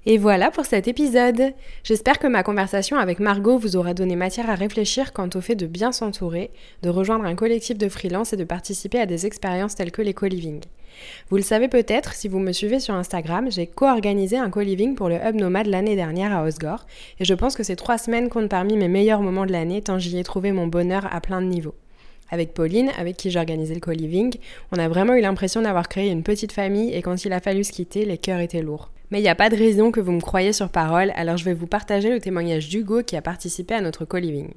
Et 0.08 0.20
voilà 0.20 0.52
pour 0.52 0.66
cet 0.66 0.88
épisode. 0.88 1.54
J'espère 1.84 2.20
que 2.20 2.28
ma 2.28 2.44
conversation 2.44 2.98
avec 2.98 3.20
Margot 3.20 3.58
vous 3.58 3.76
aura 3.76 3.96
donné 3.96 4.16
matière 4.16 4.52
à 4.52 4.56
réfléchir 4.56 5.14
quant 5.14 5.30
au 5.34 5.42
fait 5.42 5.56
de 5.56 5.66
bien 5.66 5.92
s'entourer, 5.92 6.52
de 6.84 6.90
rejoindre 6.90 7.26
un 7.26 7.34
collectif 7.34 7.76
de 7.80 7.90
freelance 7.90 8.32
et 8.32 8.38
de 8.38 8.44
participer 8.44 9.00
à 9.00 9.08
des 9.08 9.26
expériences 9.26 9.74
telles 9.74 9.92
que 9.92 10.04
les 10.04 10.14
co-living. 10.14 10.62
Vous 11.30 11.38
le 11.38 11.44
savez 11.44 11.68
peut-être, 11.68 12.14
si 12.14 12.28
vous 12.28 12.40
me 12.40 12.52
suivez 12.52 12.80
sur 12.80 12.94
Instagram, 12.94 13.52
j'ai 13.52 13.68
co-organisé 13.68 14.38
un 14.38 14.50
co-living 14.50 14.96
pour 14.96 15.10
le 15.10 15.16
Hub 15.16 15.36
Nomade 15.36 15.68
l'année 15.68 15.96
dernière 15.96 16.36
à 16.36 16.44
Osgore, 16.44 16.86
et 17.20 17.26
je 17.26 17.34
pense 17.34 17.56
que 17.56 17.64
ces 17.64 17.76
trois 17.76 17.98
semaines 17.98 18.30
comptent 18.30 18.50
parmi 18.50 18.78
mes 18.78 18.88
meilleurs 18.88 19.22
moments 19.22 19.46
de 19.46 19.52
l'année 19.52 19.82
tant 19.82 20.00
j'y 20.00 20.18
ai 20.18 20.24
trouvé 20.24 20.52
mon 20.52 20.68
bonheur 20.68 21.08
à 21.12 21.22
plein 21.22 21.42
de 21.42 21.48
niveaux. 21.48 21.76
Avec 22.32 22.54
Pauline, 22.54 22.92
avec 22.98 23.18
qui 23.18 23.30
j'ai 23.30 23.40
organisé 23.40 23.74
le 23.74 23.80
co-living, 23.80 24.36
on 24.72 24.80
a 24.80 24.88
vraiment 24.88 25.14
eu 25.14 25.22
l'impression 25.22 25.62
d'avoir 25.62 25.88
créé 25.88 26.10
une 26.10 26.24
petite 26.24 26.52
famille 26.52 26.94
et 26.94 27.02
quand 27.02 27.24
il 27.24 27.34
a 27.34 27.40
fallu 27.40 27.64
se 27.64 27.72
quitter, 27.72 28.06
les 28.06 28.18
cœurs 28.18 28.40
étaient 28.40 28.62
lourds. 28.62 28.92
Mais 29.12 29.20
il 29.20 29.24
n'y 29.24 29.30
a 29.30 29.36
pas 29.36 29.50
de 29.50 29.56
raison 29.56 29.92
que 29.92 30.00
vous 30.00 30.12
me 30.12 30.22
croyez 30.22 30.52
sur 30.52 30.70
parole, 30.70 31.12
alors 31.16 31.38
je 31.38 31.46
vais 31.46 31.54
vous 31.54 31.68
partager 31.68 32.10
le 32.10 32.20
témoignage 32.20 32.70
d'Hugo 32.70 33.04
qui 33.04 33.16
a 33.16 33.22
participé 33.22 33.76
à 33.76 33.82
notre 33.82 34.06
co-living. 34.06 34.50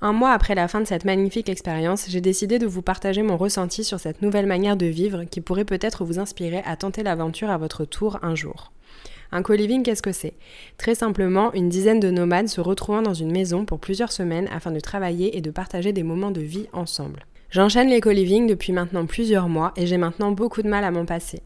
Un 0.00 0.12
mois 0.12 0.32
après 0.32 0.54
la 0.54 0.68
fin 0.68 0.80
de 0.80 0.86
cette 0.86 1.04
magnifique 1.04 1.48
expérience, 1.48 2.06
j'ai 2.08 2.20
décidé 2.20 2.58
de 2.58 2.66
vous 2.66 2.82
partager 2.82 3.22
mon 3.22 3.36
ressenti 3.36 3.84
sur 3.84 4.00
cette 4.00 4.22
nouvelle 4.22 4.46
manière 4.46 4.76
de 4.76 4.86
vivre 4.86 5.24
qui 5.24 5.40
pourrait 5.40 5.64
peut-être 5.64 6.04
vous 6.04 6.18
inspirer 6.18 6.62
à 6.66 6.76
tenter 6.76 7.02
l'aventure 7.02 7.50
à 7.50 7.58
votre 7.58 7.84
tour 7.84 8.18
un 8.22 8.34
jour. 8.34 8.72
Un 9.32 9.42
co-living, 9.42 9.82
qu'est-ce 9.82 10.02
que 10.02 10.12
c'est? 10.12 10.34
Très 10.78 10.94
simplement, 10.94 11.52
une 11.54 11.68
dizaine 11.68 12.00
de 12.00 12.10
nomades 12.10 12.48
se 12.48 12.60
retrouvant 12.60 13.02
dans 13.02 13.14
une 13.14 13.32
maison 13.32 13.64
pour 13.64 13.80
plusieurs 13.80 14.12
semaines 14.12 14.48
afin 14.52 14.70
de 14.70 14.80
travailler 14.80 15.36
et 15.36 15.40
de 15.40 15.50
partager 15.50 15.92
des 15.92 16.02
moments 16.02 16.30
de 16.30 16.40
vie 16.40 16.68
ensemble. 16.72 17.26
J'enchaîne 17.50 17.88
les 17.88 18.00
co-living 18.00 18.46
depuis 18.46 18.72
maintenant 18.72 19.06
plusieurs 19.06 19.48
mois 19.48 19.72
et 19.76 19.86
j'ai 19.86 19.96
maintenant 19.96 20.32
beaucoup 20.32 20.62
de 20.62 20.68
mal 20.68 20.84
à 20.84 20.90
m'en 20.90 21.04
passer. 21.04 21.40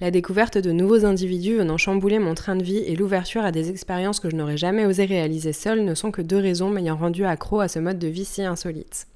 La 0.00 0.10
découverte 0.10 0.58
de 0.58 0.72
nouveaux 0.72 1.04
individus 1.04 1.56
venant 1.56 1.76
chambouler 1.76 2.18
mon 2.18 2.34
train 2.34 2.56
de 2.56 2.64
vie 2.64 2.78
et 2.78 2.96
l'ouverture 2.96 3.44
à 3.44 3.52
des 3.52 3.70
expériences 3.70 4.20
que 4.20 4.30
je 4.30 4.36
n'aurais 4.36 4.56
jamais 4.56 4.86
osé 4.86 5.04
réaliser 5.04 5.52
seule 5.52 5.84
ne 5.84 5.94
sont 5.94 6.10
que 6.10 6.22
deux 6.22 6.38
raisons 6.38 6.70
m'ayant 6.70 6.96
rendu 6.96 7.24
accro 7.24 7.60
à 7.60 7.68
ce 7.68 7.78
mode 7.78 7.98
de 7.98 8.08
vie 8.08 8.24
si 8.24 8.42
insolite. 8.42 9.06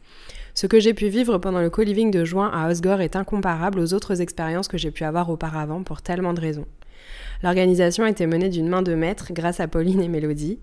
Ce 0.55 0.67
que 0.67 0.81
j'ai 0.81 0.95
pu 0.95 1.09
vivre 1.09 1.39
pendant 1.39 1.61
le 1.61 1.69
co-living 1.69 2.11
de 2.11 2.25
juin 2.25 2.51
à 2.53 2.71
Osgore 2.71 3.03
est 3.03 3.17
incomparable 3.17 3.79
aux 3.79 3.93
autres 3.93 4.23
expériences 4.23 4.69
que 4.69 4.79
j'ai 4.79 4.91
pu 4.91 5.05
avoir 5.05 5.29
auparavant 5.29 5.83
pour 5.83 6.01
tellement 6.01 6.33
de 6.33 6.41
raisons. 6.41 6.67
L'organisation 7.43 8.07
été 8.07 8.27
menée 8.27 8.49
d'une 8.49 8.69
main 8.69 8.83
de 8.83 8.95
maître 8.95 9.33
grâce 9.33 9.61
à 9.61 9.69
Pauline 9.69 10.01
et 10.01 10.09
Mélodie. 10.09 10.59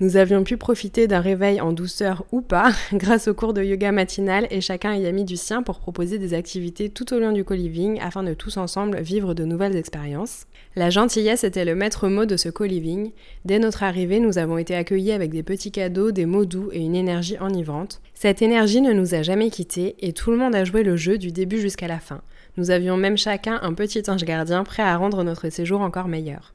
Nous 0.00 0.16
avions 0.16 0.44
pu 0.44 0.56
profiter 0.56 1.06
d'un 1.06 1.20
réveil 1.20 1.60
en 1.60 1.72
douceur 1.72 2.24
ou 2.32 2.40
pas 2.40 2.72
grâce 2.92 3.28
au 3.28 3.34
cours 3.34 3.54
de 3.54 3.62
yoga 3.62 3.92
matinal 3.92 4.46
et 4.50 4.60
chacun 4.60 4.94
y 4.94 5.06
a 5.06 5.12
mis 5.12 5.24
du 5.24 5.36
sien 5.36 5.62
pour 5.62 5.78
proposer 5.78 6.18
des 6.18 6.34
activités 6.34 6.88
tout 6.88 7.14
au 7.14 7.18
long 7.18 7.32
du 7.32 7.44
co-living 7.44 8.00
afin 8.00 8.22
de 8.22 8.34
tous 8.34 8.56
ensemble 8.56 9.00
vivre 9.00 9.34
de 9.34 9.44
nouvelles 9.44 9.76
expériences. 9.76 10.46
La 10.74 10.90
gentillesse 10.90 11.44
était 11.44 11.64
le 11.64 11.74
maître 11.74 12.08
mot 12.08 12.26
de 12.26 12.36
ce 12.36 12.48
co-living. 12.48 13.12
Dès 13.44 13.58
notre 13.58 13.82
arrivée, 13.82 14.20
nous 14.20 14.38
avons 14.38 14.58
été 14.58 14.74
accueillis 14.74 15.12
avec 15.12 15.30
des 15.30 15.42
petits 15.42 15.70
cadeaux, 15.70 16.10
des 16.10 16.26
mots 16.26 16.44
doux 16.44 16.70
et 16.72 16.80
une 16.80 16.96
énergie 16.96 17.38
enivrante. 17.38 18.00
Cette 18.14 18.42
énergie 18.42 18.80
ne 18.80 18.92
nous 18.92 19.14
a 19.14 19.22
jamais 19.22 19.50
quittés 19.50 19.94
et 20.00 20.12
tout 20.12 20.30
le 20.30 20.36
monde 20.36 20.54
a 20.54 20.64
joué 20.64 20.82
le 20.82 20.96
jeu 20.96 21.18
du 21.18 21.32
début 21.32 21.60
jusqu'à 21.60 21.88
la 21.88 21.98
fin. 21.98 22.20
Nous 22.56 22.70
avions 22.70 22.96
même 22.96 23.18
chacun 23.18 23.58
un 23.62 23.74
petit 23.74 24.02
ange 24.08 24.24
gardien 24.24 24.64
prêt 24.64 24.82
à 24.82 24.96
rendre 24.96 25.22
notre 25.22 25.50
séjour 25.50 25.82
encore 25.82 26.08
meilleur. 26.08 26.54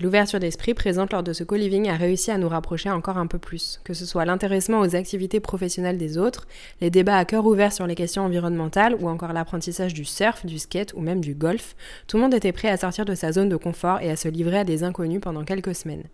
L'ouverture 0.00 0.40
d'esprit 0.40 0.72
présente 0.72 1.12
lors 1.12 1.22
de 1.22 1.32
ce 1.32 1.44
co-living 1.44 1.88
a 1.88 1.96
réussi 1.96 2.30
à 2.30 2.38
nous 2.38 2.48
rapprocher 2.48 2.90
encore 2.90 3.18
un 3.18 3.26
peu 3.26 3.38
plus, 3.38 3.78
que 3.84 3.94
ce 3.94 4.06
soit 4.06 4.24
l'intéressement 4.24 4.80
aux 4.80 4.96
activités 4.96 5.40
professionnelles 5.40 5.98
des 5.98 6.18
autres, 6.18 6.46
les 6.80 6.90
débats 6.90 7.18
à 7.18 7.24
cœur 7.24 7.44
ouvert 7.44 7.72
sur 7.72 7.86
les 7.86 7.94
questions 7.94 8.24
environnementales 8.24 8.96
ou 8.98 9.08
encore 9.08 9.32
l'apprentissage 9.32 9.94
du 9.94 10.04
surf, 10.04 10.46
du 10.46 10.58
skate 10.58 10.94
ou 10.94 11.00
même 11.00 11.20
du 11.20 11.34
golf, 11.34 11.76
tout 12.06 12.16
le 12.16 12.22
monde 12.22 12.34
était 12.34 12.52
prêt 12.52 12.68
à 12.68 12.76
sortir 12.76 13.04
de 13.04 13.14
sa 13.14 13.30
zone 13.30 13.48
de 13.48 13.56
confort 13.56 14.00
et 14.00 14.10
à 14.10 14.16
se 14.16 14.28
livrer 14.28 14.60
à 14.60 14.64
des 14.64 14.82
inconnus 14.82 15.20
pendant 15.20 15.44
quelques 15.44 15.74
semaines. 15.74 16.04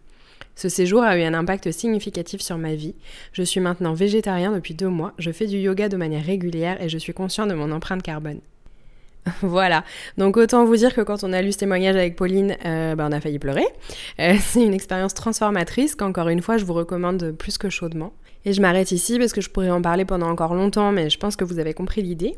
Ce 0.57 0.69
séjour 0.69 1.03
a 1.03 1.17
eu 1.17 1.23
un 1.23 1.35
impact 1.35 1.71
significatif 1.71 2.41
sur 2.41 2.59
ma 2.59 2.75
vie. 2.75 2.97
Je 3.33 3.43
suis 3.43 3.61
maintenant 3.61 3.95
végétarien 3.95 4.53
depuis 4.53 4.75
deux 4.75 4.89
mois, 4.89 5.15
je 5.19 5.31
fais 5.31 5.47
du 5.47 5.59
yoga 5.59 5.89
de 5.89 5.97
manière 5.97 6.25
régulière 6.25 6.83
et 6.83 6.89
je 6.89 6.99
suis 6.99 7.15
conscient 7.15 7.47
de 7.47 7.55
mon 7.55 7.71
empreinte 7.71 8.03
carbone. 8.03 8.41
Voilà, 9.43 9.85
donc 10.19 10.37
autant 10.37 10.65
vous 10.65 10.77
dire 10.77 10.95
que 10.95 11.01
quand 11.01 11.25
on 11.25 11.33
a 11.33 11.43
lu 11.43 11.53
ce 11.53 11.59
témoignage 11.59 11.97
avec 11.97 12.17
Pauline, 12.17 12.57
euh, 12.65 12.95
bah, 12.95 13.07
on 13.09 13.13
a 13.13 13.21
failli 13.21 13.39
pleurer. 13.39 13.67
Euh, 14.21 14.35
c'est 14.41 14.63
une 14.63 14.75
expérience 14.75 15.15
transformatrice 15.15 15.95
qu'encore 15.95 16.29
une 16.29 16.43
fois 16.43 16.57
je 16.57 16.65
vous 16.65 16.75
recommande 16.75 17.33
plus 17.33 17.59
que 17.59 17.71
chaudement. 17.71 18.13
Et 18.45 18.53
je 18.53 18.63
m'arrête 18.63 18.91
ici 18.91 19.19
parce 19.19 19.33
que 19.33 19.41
je 19.41 19.51
pourrais 19.51 19.71
en 19.71 19.83
parler 19.83 20.05
pendant 20.05 20.29
encore 20.31 20.55
longtemps, 20.55 20.93
mais 20.93 21.11
je 21.11 21.19
pense 21.19 21.37
que 21.37 21.45
vous 21.45 21.59
avez 21.59 21.75
compris 21.75 22.03
l'idée. 22.03 22.37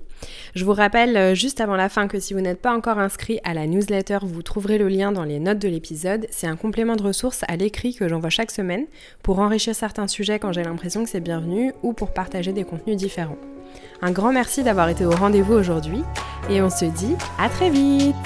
Je 0.55 0.65
vous 0.65 0.73
rappelle 0.73 1.17
euh, 1.17 1.35
juste 1.35 1.61
avant 1.61 1.77
la 1.77 1.88
fin 1.88 2.09
que 2.09 2.19
si 2.19 2.35
vous 2.35 2.41
n'êtes 2.41 2.61
pas 2.61 2.75
encore 2.75 2.99
inscrit 2.99 3.38
à 3.45 3.55
la 3.55 3.67
newsletter, 3.67 4.19
vous 4.23 4.43
trouverez 4.43 4.79
le 4.79 4.88
lien 4.88 5.12
dans 5.12 5.25
les 5.25 5.38
notes 5.38 5.61
de 5.61 5.69
l'épisode. 5.69 6.27
C'est 6.31 6.49
un 6.49 6.57
complément 6.57 6.97
de 6.97 7.03
ressources 7.03 7.45
à 7.47 7.57
l'écrit 7.57 7.95
que 7.95 8.09
j'envoie 8.09 8.31
chaque 8.31 8.51
semaine 8.51 8.87
pour 9.23 9.38
enrichir 9.38 9.75
certains 9.75 10.09
sujets 10.09 10.38
quand 10.38 10.53
j'ai 10.53 10.65
l'impression 10.65 11.05
que 11.05 11.11
c'est 11.11 11.21
bienvenu 11.21 11.73
ou 11.83 11.93
pour 11.93 12.12
partager 12.12 12.53
des 12.53 12.65
contenus 12.65 12.97
différents. 12.97 13.38
Un 14.01 14.11
grand 14.11 14.33
merci 14.33 14.65
d'avoir 14.65 14.88
été 14.88 15.05
au 15.05 15.12
rendez-vous 15.12 15.55
aujourd'hui 15.55 16.03
et 16.51 16.61
on 16.61 16.71
se 16.71 16.85
dit 16.85 17.15
à 17.38 17.49
très 17.49 17.71
vite 17.71 18.17